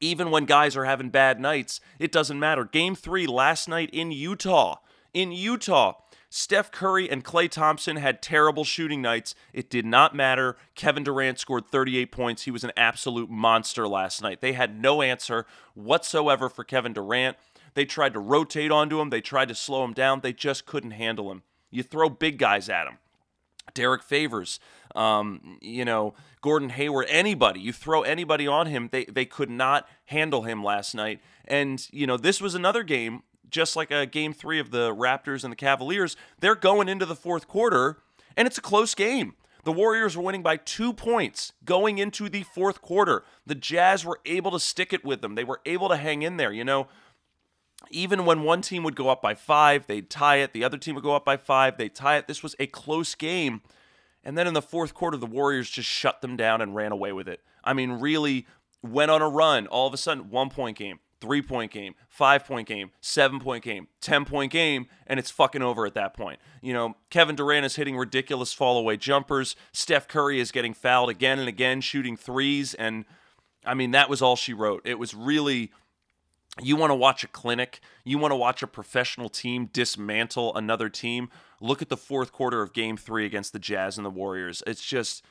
even 0.00 0.30
when 0.30 0.46
guys 0.46 0.76
are 0.76 0.84
having 0.84 1.10
bad 1.10 1.38
nights, 1.38 1.80
it 1.98 2.10
doesn't 2.10 2.40
matter. 2.40 2.64
Game 2.64 2.94
three 2.96 3.26
last 3.26 3.68
night 3.68 3.88
in 3.92 4.10
Utah, 4.10 4.76
in 5.14 5.30
Utah, 5.30 5.94
Steph 6.34 6.70
Curry 6.70 7.10
and 7.10 7.22
Klay 7.22 7.46
Thompson 7.46 7.96
had 7.96 8.22
terrible 8.22 8.64
shooting 8.64 9.02
nights. 9.02 9.34
It 9.52 9.68
did 9.68 9.84
not 9.84 10.14
matter. 10.14 10.56
Kevin 10.74 11.04
Durant 11.04 11.38
scored 11.38 11.66
38 11.66 12.10
points. 12.10 12.44
He 12.44 12.50
was 12.50 12.64
an 12.64 12.72
absolute 12.74 13.28
monster 13.28 13.86
last 13.86 14.22
night. 14.22 14.40
They 14.40 14.54
had 14.54 14.80
no 14.80 15.02
answer 15.02 15.44
whatsoever 15.74 16.48
for 16.48 16.64
Kevin 16.64 16.94
Durant. 16.94 17.36
They 17.74 17.84
tried 17.84 18.14
to 18.14 18.18
rotate 18.18 18.70
onto 18.70 18.98
him, 18.98 19.10
they 19.10 19.20
tried 19.20 19.48
to 19.48 19.54
slow 19.54 19.84
him 19.84 19.92
down. 19.92 20.20
They 20.20 20.32
just 20.32 20.64
couldn't 20.64 20.92
handle 20.92 21.30
him. 21.30 21.42
You 21.70 21.82
throw 21.82 22.08
big 22.08 22.38
guys 22.38 22.70
at 22.70 22.86
him. 22.86 22.96
Derrick 23.74 24.02
Favors, 24.02 24.58
um, 24.94 25.58
you 25.60 25.84
know, 25.84 26.14
Gordon 26.40 26.70
Hayward, 26.70 27.06
anybody, 27.10 27.60
you 27.60 27.74
throw 27.74 28.02
anybody 28.02 28.46
on 28.46 28.66
him, 28.66 28.88
they, 28.90 29.04
they 29.04 29.26
could 29.26 29.50
not 29.50 29.86
handle 30.06 30.42
him 30.42 30.64
last 30.64 30.94
night. 30.94 31.20
And, 31.44 31.86
you 31.92 32.06
know, 32.06 32.16
this 32.16 32.40
was 32.40 32.54
another 32.54 32.82
game, 32.82 33.22
just 33.52 33.76
like 33.76 33.90
a 33.90 34.06
game 34.06 34.32
three 34.32 34.58
of 34.58 34.70
the 34.72 34.94
Raptors 34.94 35.44
and 35.44 35.52
the 35.52 35.56
Cavaliers. 35.56 36.16
They're 36.40 36.56
going 36.56 36.88
into 36.88 37.06
the 37.06 37.14
fourth 37.14 37.46
quarter, 37.46 37.98
and 38.36 38.46
it's 38.46 38.58
a 38.58 38.62
close 38.62 38.94
game. 38.94 39.34
The 39.64 39.72
Warriors 39.72 40.16
were 40.16 40.24
winning 40.24 40.42
by 40.42 40.56
two 40.56 40.92
points 40.92 41.52
going 41.64 41.98
into 41.98 42.28
the 42.28 42.42
fourth 42.42 42.82
quarter. 42.82 43.22
The 43.46 43.54
Jazz 43.54 44.04
were 44.04 44.18
able 44.26 44.50
to 44.50 44.58
stick 44.58 44.92
it 44.92 45.04
with 45.04 45.20
them. 45.20 45.36
They 45.36 45.44
were 45.44 45.60
able 45.64 45.88
to 45.88 45.96
hang 45.96 46.22
in 46.22 46.36
there. 46.36 46.52
You 46.52 46.64
know, 46.64 46.88
even 47.90 48.24
when 48.24 48.42
one 48.42 48.62
team 48.62 48.82
would 48.82 48.96
go 48.96 49.08
up 49.08 49.22
by 49.22 49.34
five, 49.34 49.86
they'd 49.86 50.10
tie 50.10 50.36
it. 50.36 50.52
The 50.52 50.64
other 50.64 50.78
team 50.78 50.96
would 50.96 51.04
go 51.04 51.14
up 51.14 51.24
by 51.24 51.36
five, 51.36 51.76
they'd 51.76 51.94
tie 51.94 52.16
it. 52.16 52.26
This 52.26 52.42
was 52.42 52.56
a 52.58 52.66
close 52.66 53.14
game. 53.14 53.62
And 54.24 54.36
then 54.38 54.46
in 54.46 54.54
the 54.54 54.62
fourth 54.62 54.94
quarter, 54.94 55.16
the 55.16 55.26
Warriors 55.26 55.70
just 55.70 55.88
shut 55.88 56.22
them 56.22 56.36
down 56.36 56.60
and 56.60 56.74
ran 56.74 56.92
away 56.92 57.12
with 57.12 57.28
it. 57.28 57.40
I 57.64 57.72
mean, 57.72 57.92
really 57.92 58.46
went 58.82 59.10
on 59.10 59.22
a 59.22 59.28
run. 59.28 59.66
All 59.66 59.86
of 59.86 59.94
a 59.94 59.96
sudden, 59.96 60.30
one 60.30 60.50
point 60.50 60.78
game, 60.78 61.00
three 61.22 61.40
point 61.40 61.70
game, 61.70 61.94
five 62.08 62.44
point 62.44 62.66
game, 62.68 62.90
seven 63.00 63.38
point 63.38 63.62
game, 63.62 63.86
10 64.00 64.24
point 64.24 64.50
game, 64.52 64.88
and 65.06 65.20
it's 65.20 65.30
fucking 65.30 65.62
over 65.62 65.86
at 65.86 65.94
that 65.94 66.14
point. 66.14 66.40
You 66.60 66.72
know, 66.72 66.96
Kevin 67.08 67.36
Durant 67.36 67.64
is 67.64 67.76
hitting 67.76 67.96
ridiculous 67.96 68.52
fall 68.52 68.76
away 68.76 68.96
jumpers. 68.96 69.54
Steph 69.72 70.08
Curry 70.08 70.40
is 70.40 70.50
getting 70.50 70.74
fouled 70.74 71.08
again 71.08 71.38
and 71.38 71.48
again, 71.48 71.80
shooting 71.80 72.16
threes. 72.16 72.74
And 72.74 73.04
I 73.64 73.74
mean, 73.74 73.92
that 73.92 74.10
was 74.10 74.20
all 74.20 74.34
she 74.34 74.52
wrote. 74.52 74.82
It 74.84 74.98
was 74.98 75.14
really 75.14 75.70
you 76.60 76.76
want 76.76 76.90
to 76.90 76.94
watch 76.94 77.24
a 77.24 77.28
clinic, 77.28 77.80
you 78.04 78.18
want 78.18 78.32
to 78.32 78.36
watch 78.36 78.62
a 78.62 78.66
professional 78.66 79.30
team 79.30 79.70
dismantle 79.72 80.54
another 80.54 80.90
team. 80.90 81.30
Look 81.60 81.80
at 81.80 81.88
the 81.88 81.96
fourth 81.96 82.32
quarter 82.32 82.60
of 82.60 82.74
game 82.74 82.96
three 82.96 83.24
against 83.24 83.52
the 83.52 83.58
Jazz 83.58 83.96
and 83.96 84.04
the 84.04 84.10
Warriors. 84.10 84.62
It's 84.66 84.84
just 84.84 85.24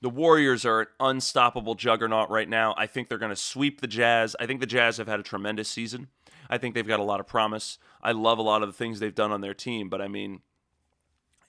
the 0.00 0.10
Warriors 0.10 0.64
are 0.64 0.80
an 0.80 0.86
unstoppable 1.00 1.74
juggernaut 1.74 2.30
right 2.30 2.48
now. 2.48 2.74
I 2.76 2.86
think 2.86 3.08
they're 3.08 3.18
going 3.18 3.30
to 3.30 3.36
sweep 3.36 3.80
the 3.80 3.86
Jazz. 3.86 4.36
I 4.38 4.46
think 4.46 4.60
the 4.60 4.66
Jazz 4.66 4.96
have 4.98 5.08
had 5.08 5.20
a 5.20 5.24
tremendous 5.24 5.68
season. 5.68 6.08
I 6.48 6.58
think 6.58 6.74
they've 6.74 6.86
got 6.86 7.00
a 7.00 7.04
lot 7.04 7.20
of 7.20 7.26
promise. 7.26 7.78
I 8.02 8.12
love 8.12 8.38
a 8.38 8.42
lot 8.42 8.62
of 8.62 8.68
the 8.68 8.72
things 8.72 9.00
they've 9.00 9.14
done 9.14 9.32
on 9.32 9.40
their 9.40 9.54
team, 9.54 9.88
but 9.88 10.00
I 10.00 10.08
mean, 10.08 10.40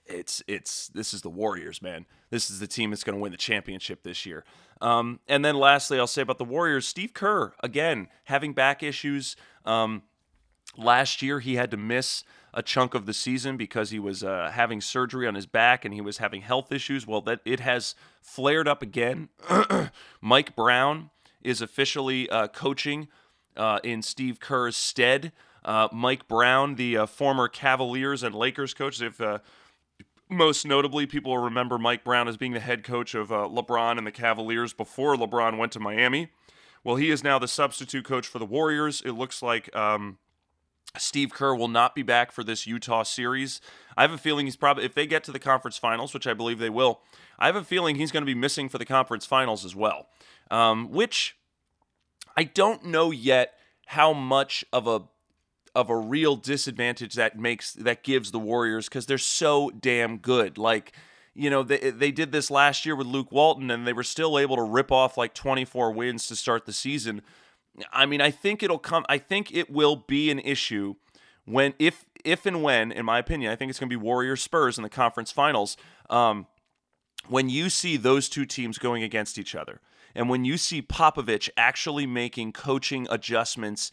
it's 0.06 0.42
it's 0.48 0.88
this 0.90 1.14
is 1.14 1.22
the 1.22 1.30
Warriors, 1.30 1.82
man. 1.82 2.06
This 2.32 2.50
is 2.50 2.60
the 2.60 2.68
team 2.68 2.90
that's 2.90 3.04
going 3.04 3.16
to 3.16 3.22
win 3.22 3.32
the 3.32 3.38
championship 3.38 4.04
this 4.04 4.26
year. 4.26 4.44
Um, 4.82 5.20
and 5.28 5.46
then 5.46 5.56
lastly, 5.56 6.00
I'll 6.00 6.08
say 6.08 6.24
about 6.24 6.40
the 6.40 6.46
Warriors, 6.46 6.88
Steve 6.88 7.14
Kerr 7.14 7.54
again 7.62 8.08
having 8.26 8.54
back 8.54 8.82
issues. 8.82 9.36
Um, 9.66 10.04
last 10.76 11.22
year, 11.22 11.40
he 11.40 11.56
had 11.56 11.70
to 11.72 11.78
miss 11.78 12.24
a 12.54 12.64
chunk 12.64 12.94
of 12.94 13.06
the 13.06 13.14
season 13.14 13.58
because 13.58 13.92
he 13.92 14.00
was 14.00 14.24
uh, 14.24 14.52
having 14.54 14.82
surgery 14.82 15.28
on 15.28 15.36
his 15.36 15.46
back 15.46 15.86
and 15.86 15.94
he 15.94 16.02
was 16.02 16.18
having 16.18 16.42
health 16.42 16.72
issues. 16.72 17.06
Well, 17.06 17.22
that 17.22 17.42
it 17.46 17.60
has 17.60 17.96
flared 18.22 18.68
up 18.68 18.82
again. 18.82 19.30
Mike 20.22 20.56
Brown 20.56 21.10
is 21.42 21.62
officially 21.62 22.30
uh, 22.30 22.48
coaching 22.48 23.08
uh, 23.56 23.80
in 23.84 24.02
Steve 24.02 24.40
Kerr's 24.40 24.76
stead. 24.76 25.32
Uh, 25.64 25.88
Mike 25.92 26.28
Brown, 26.28 26.76
the 26.76 26.98
uh, 26.98 27.06
former 27.06 27.48
Cavaliers 27.48 28.24
and 28.24 28.34
Lakers 28.34 28.74
coach, 28.74 29.02
if 29.02 29.20
uh, 29.20 29.40
most 30.30 30.66
notably, 30.66 31.06
people 31.06 31.32
will 31.32 31.44
remember 31.44 31.78
Mike 31.78 32.04
Brown 32.04 32.28
as 32.28 32.38
being 32.38 32.54
the 32.54 32.60
head 32.60 32.84
coach 32.84 33.16
of 33.16 33.30
LeBron 33.30 33.98
and 33.98 34.06
the 34.06 34.12
Cavaliers 34.12 34.74
before 34.74 35.16
LeBron 35.16 35.58
went 35.58 35.72
to 35.74 35.80
Miami. 35.80 36.30
Well, 36.84 36.96
he 36.96 37.10
is 37.10 37.24
now 37.24 37.40
the 37.40 37.48
substitute 37.48 38.06
coach 38.06 38.28
for 38.28 38.40
the 38.40 38.46
Warriors. 38.46 39.02
It 39.04 39.12
looks 39.12 39.42
like 39.42 39.76
um, 39.76 40.18
Steve 40.97 41.32
Kerr 41.34 41.56
will 41.56 41.67
not 41.67 41.93
be 41.93 42.02
back 42.02 42.32
for 42.32 42.43
this 42.43 42.65
Utah 42.65 43.04
series. 43.04 43.62
I 43.95 44.02
have 44.02 44.12
a 44.12 44.17
feeling 44.17 44.45
he's 44.47 44.56
probably, 44.56 44.86
if 44.86 44.95
they 44.95 45.06
get 45.06 45.23
to 45.25 45.32
the 45.32 45.39
conference 45.39 45.78
finals, 45.78 46.13
which 46.13 46.25
I 46.25 46.34
believe 46.34 46.60
they 46.60 46.69
will, 46.69 47.02
I 47.38 47.45
have 47.45 47.56
a 47.56 47.63
feeling 47.63 47.95
he's 47.95 48.12
going 48.12 48.21
to 48.21 48.25
be 48.25 48.36
missing 48.36 48.69
for 48.69 48.78
the 48.78 48.86
conference 48.86 49.25
finals 49.25 49.65
as 49.65 49.75
well. 49.75 50.08
Um, 50.49 50.91
which 50.91 51.38
I 52.36 52.43
don't 52.43 52.86
know 52.86 53.12
yet 53.12 53.54
how 53.88 54.13
much 54.13 54.65
of 54.73 54.88
a 54.88 55.04
of 55.75 55.89
a 55.89 55.95
real 55.95 56.36
disadvantage 56.36 57.13
that 57.13 57.38
makes 57.38 57.73
that 57.73 58.04
gives 58.04 58.32
the 58.32 58.39
Warriors 58.39 58.89
because 58.89 59.06
they're 59.06 59.17
so 59.17 59.69
damn 59.69 60.17
good. 60.17 60.58
Like, 60.58 60.93
you 61.36 61.49
know, 61.49 61.63
they 61.63 61.91
they 61.91 62.12
did 62.12 62.32
this 62.32 62.49
last 62.49 62.86
year 62.86 62.95
with 62.95 63.08
Luke 63.08 63.32
Walton 63.32 63.69
and 63.69 63.86
they 63.86 63.93
were 63.93 64.04
still 64.04 64.39
able 64.39 64.56
to 64.56 64.63
rip 64.63 64.91
off 64.91 65.17
like 65.17 65.34
24 65.34 65.91
wins 65.91 66.28
to 66.28 66.36
start 66.36 66.65
the 66.65 66.73
season. 66.73 67.21
I 67.92 68.06
mean, 68.06 68.22
I 68.22 68.32
think 68.32 68.63
it'll 68.63 68.80
come 68.80 69.06
I 69.10 69.18
think 69.18 69.54
it 69.54 69.70
will 69.70 69.96
be 69.96 70.32
an 70.32 70.39
issue 70.39 70.96
when 71.46 71.74
if 71.80 72.06
if 72.24 72.46
and 72.46 72.62
when, 72.62 72.92
in 72.92 73.06
my 73.06 73.20
opinion, 73.20 73.52
I 73.52 73.56
think 73.56 73.70
it's 73.70 73.80
going 73.80 73.89
to 73.89 73.98
be 73.98 74.02
Warriors 74.02 74.42
Spurs 74.42 74.78
in 74.78 74.84
the 74.84 74.89
conference 74.89 75.32
finals. 75.32 75.78
Um, 76.10 76.48
when 77.28 77.50
you 77.50 77.70
see 77.70 77.98
those 77.98 78.30
two 78.30 78.46
teams 78.46 78.78
going 78.78 79.04
against 79.04 79.38
each 79.38 79.56
other, 79.56 79.82
and 80.15 80.30
when 80.30 80.46
you 80.46 80.58
see 80.58 80.82
Popovich 80.82 81.50
actually 81.58 82.06
making 82.06 82.54
coaching 82.54 83.08
adjustments 83.10 83.92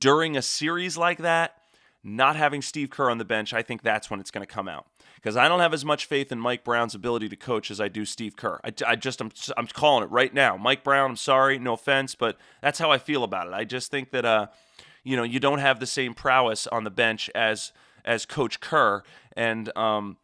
during 0.00 0.36
a 0.36 0.42
series 0.42 0.96
like 0.96 1.18
that, 1.18 1.56
not 2.02 2.36
having 2.36 2.62
Steve 2.62 2.90
Kerr 2.90 3.10
on 3.10 3.18
the 3.18 3.24
bench, 3.24 3.52
I 3.52 3.62
think 3.62 3.82
that's 3.82 4.10
when 4.10 4.20
it's 4.20 4.30
going 4.30 4.46
to 4.46 4.52
come 4.52 4.68
out. 4.68 4.86
Because 5.24 5.38
I 5.38 5.48
don't 5.48 5.60
have 5.60 5.72
as 5.72 5.86
much 5.86 6.04
faith 6.04 6.30
in 6.32 6.38
Mike 6.38 6.64
Brown's 6.64 6.94
ability 6.94 7.30
to 7.30 7.36
coach 7.36 7.70
as 7.70 7.80
I 7.80 7.88
do 7.88 8.04
Steve 8.04 8.36
Kerr. 8.36 8.60
I, 8.62 8.74
I 8.86 8.94
just, 8.94 9.22
I'm, 9.22 9.30
I'm 9.56 9.66
calling 9.68 10.04
it 10.04 10.10
right 10.10 10.34
now. 10.34 10.58
Mike 10.58 10.84
Brown, 10.84 11.12
I'm 11.12 11.16
sorry, 11.16 11.58
no 11.58 11.72
offense, 11.72 12.14
but 12.14 12.36
that's 12.60 12.78
how 12.78 12.90
I 12.90 12.98
feel 12.98 13.24
about 13.24 13.46
it. 13.46 13.54
I 13.54 13.64
just 13.64 13.90
think 13.90 14.10
that, 14.10 14.26
uh, 14.26 14.48
you 15.02 15.16
know, 15.16 15.22
you 15.22 15.40
don't 15.40 15.60
have 15.60 15.80
the 15.80 15.86
same 15.86 16.12
prowess 16.12 16.66
on 16.66 16.84
the 16.84 16.90
bench 16.90 17.30
as 17.34 17.72
as 18.04 18.26
Coach 18.26 18.60
Kerr, 18.60 19.02
and 19.34 19.74
um, 19.78 20.18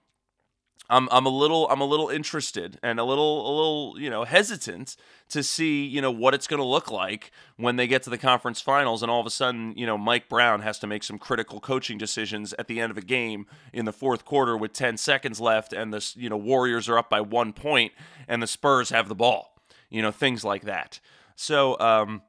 I'm 0.91 1.09
I'm 1.11 1.25
a 1.25 1.31
little 1.31 1.69
I'm 1.71 1.81
a 1.81 1.85
little 1.85 2.09
interested 2.09 2.79
and 2.83 2.99
a 2.99 3.05
little 3.05 3.47
a 3.49 3.53
little 3.55 3.95
you 3.99 4.11
know 4.11 4.25
hesitant 4.25 4.97
to 5.29 5.43
see 5.43 5.87
you 5.87 6.03
know 6.03 6.11
what 6.11 6.35
it's 6.35 6.49
going 6.49 6.59
to 6.59 6.67
look 6.67 6.91
like 6.91 7.31
when 7.57 7.77
they 7.77 7.87
get 7.87 8.03
to 8.03 8.11
the 8.11 8.19
conference 8.19 8.61
finals 8.61 9.03
and 9.03 9.11
all 9.11 9.21
of 9.21 9.27
a 9.27 9.31
sudden 9.31 9.73
you 9.77 9.87
know 9.87 9.97
Mike 9.97 10.29
Brown 10.29 10.61
has 10.61 10.79
to 10.81 10.87
make 10.87 11.05
some 11.05 11.19
critical 11.19 11.61
coaching 11.61 11.97
decisions 11.97 12.53
at 12.59 12.67
the 12.67 12.81
end 12.81 12.91
of 12.91 12.99
a 12.99 13.03
game 13.03 13.47
in 13.73 13.85
the 13.85 13.93
fourth 13.93 14.25
quarter 14.25 14.57
with 14.57 14.73
10 14.73 14.97
seconds 14.97 15.41
left 15.41 15.73
and 15.73 15.95
the 15.95 16.13
you 16.17 16.29
know 16.29 16.37
Warriors 16.37 16.89
are 16.89 16.99
up 16.99 17.09
by 17.09 17.21
1 17.21 17.53
point 17.53 17.93
and 18.27 18.43
the 18.43 18.49
Spurs 18.49 18.91
have 18.91 19.09
the 19.09 19.15
ball 19.15 19.55
you 19.89 20.03
know 20.03 20.11
things 20.11 20.45
like 20.45 20.63
that. 20.63 20.99
So 21.37 21.79
um 21.79 22.23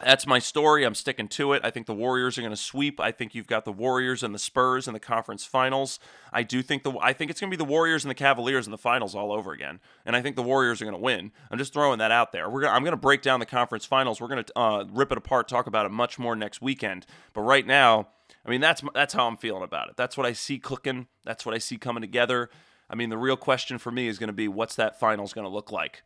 that's 0.00 0.26
my 0.26 0.38
story. 0.38 0.84
I'm 0.84 0.94
sticking 0.94 1.26
to 1.28 1.52
it. 1.54 1.62
I 1.64 1.70
think 1.70 1.86
the 1.86 1.94
Warriors 1.94 2.38
are 2.38 2.42
going 2.42 2.52
to 2.52 2.56
sweep. 2.56 3.00
I 3.00 3.10
think 3.10 3.34
you've 3.34 3.48
got 3.48 3.64
the 3.64 3.72
Warriors 3.72 4.22
and 4.22 4.32
the 4.34 4.38
Spurs 4.38 4.86
in 4.86 4.94
the 4.94 5.00
conference 5.00 5.44
finals. 5.44 5.98
I 6.32 6.44
do 6.44 6.62
think 6.62 6.84
the 6.84 6.92
I 7.00 7.12
think 7.12 7.30
it's 7.30 7.40
going 7.40 7.50
to 7.50 7.56
be 7.56 7.62
the 7.62 7.68
Warriors 7.68 8.04
and 8.04 8.10
the 8.10 8.14
Cavaliers 8.14 8.66
in 8.66 8.70
the 8.70 8.78
finals 8.78 9.14
all 9.14 9.32
over 9.32 9.52
again. 9.52 9.80
And 10.06 10.14
I 10.14 10.22
think 10.22 10.36
the 10.36 10.42
Warriors 10.42 10.80
are 10.80 10.84
going 10.84 10.96
to 10.96 11.02
win. 11.02 11.32
I'm 11.50 11.58
just 11.58 11.72
throwing 11.72 11.98
that 11.98 12.12
out 12.12 12.30
there. 12.30 12.48
We're 12.48 12.62
gonna, 12.62 12.74
I'm 12.74 12.82
going 12.82 12.92
to 12.92 12.96
break 12.96 13.22
down 13.22 13.40
the 13.40 13.46
conference 13.46 13.84
finals. 13.84 14.20
We're 14.20 14.28
going 14.28 14.44
to 14.44 14.58
uh, 14.58 14.84
rip 14.90 15.10
it 15.10 15.18
apart, 15.18 15.48
talk 15.48 15.66
about 15.66 15.84
it 15.84 15.90
much 15.90 16.18
more 16.18 16.36
next 16.36 16.62
weekend. 16.62 17.04
But 17.32 17.42
right 17.42 17.66
now, 17.66 18.08
I 18.46 18.50
mean 18.50 18.60
that's 18.60 18.82
that's 18.94 19.14
how 19.14 19.26
I'm 19.26 19.36
feeling 19.36 19.64
about 19.64 19.88
it. 19.88 19.96
That's 19.96 20.16
what 20.16 20.26
I 20.26 20.32
see 20.32 20.58
clicking. 20.58 21.08
That's 21.24 21.44
what 21.44 21.54
I 21.54 21.58
see 21.58 21.76
coming 21.76 22.02
together. 22.02 22.50
I 22.90 22.94
mean, 22.94 23.10
the 23.10 23.18
real 23.18 23.36
question 23.36 23.78
for 23.78 23.90
me 23.90 24.08
is 24.08 24.18
going 24.18 24.28
to 24.28 24.32
be 24.32 24.48
what's 24.48 24.76
that 24.76 24.98
finals 24.98 25.32
going 25.32 25.44
to 25.44 25.52
look 25.52 25.72
like? 25.72 26.02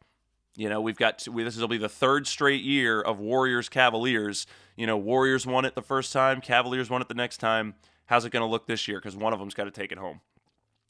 You 0.54 0.68
know, 0.68 0.80
we've 0.80 0.96
got 0.96 1.26
we, 1.28 1.44
this 1.44 1.56
will 1.56 1.68
be 1.68 1.78
the 1.78 1.88
third 1.88 2.26
straight 2.26 2.62
year 2.62 3.00
of 3.00 3.18
Warriors 3.18 3.68
Cavaliers. 3.68 4.46
You 4.76 4.86
know, 4.86 4.98
Warriors 4.98 5.46
won 5.46 5.64
it 5.64 5.74
the 5.74 5.82
first 5.82 6.12
time, 6.12 6.40
Cavaliers 6.40 6.90
won 6.90 7.00
it 7.00 7.08
the 7.08 7.14
next 7.14 7.38
time. 7.38 7.74
How's 8.06 8.24
it 8.24 8.30
going 8.30 8.42
to 8.42 8.50
look 8.50 8.66
this 8.66 8.86
year? 8.86 8.98
Because 8.98 9.16
one 9.16 9.32
of 9.32 9.38
them's 9.38 9.54
got 9.54 9.64
to 9.64 9.70
take 9.70 9.92
it 9.92 9.98
home. 9.98 10.20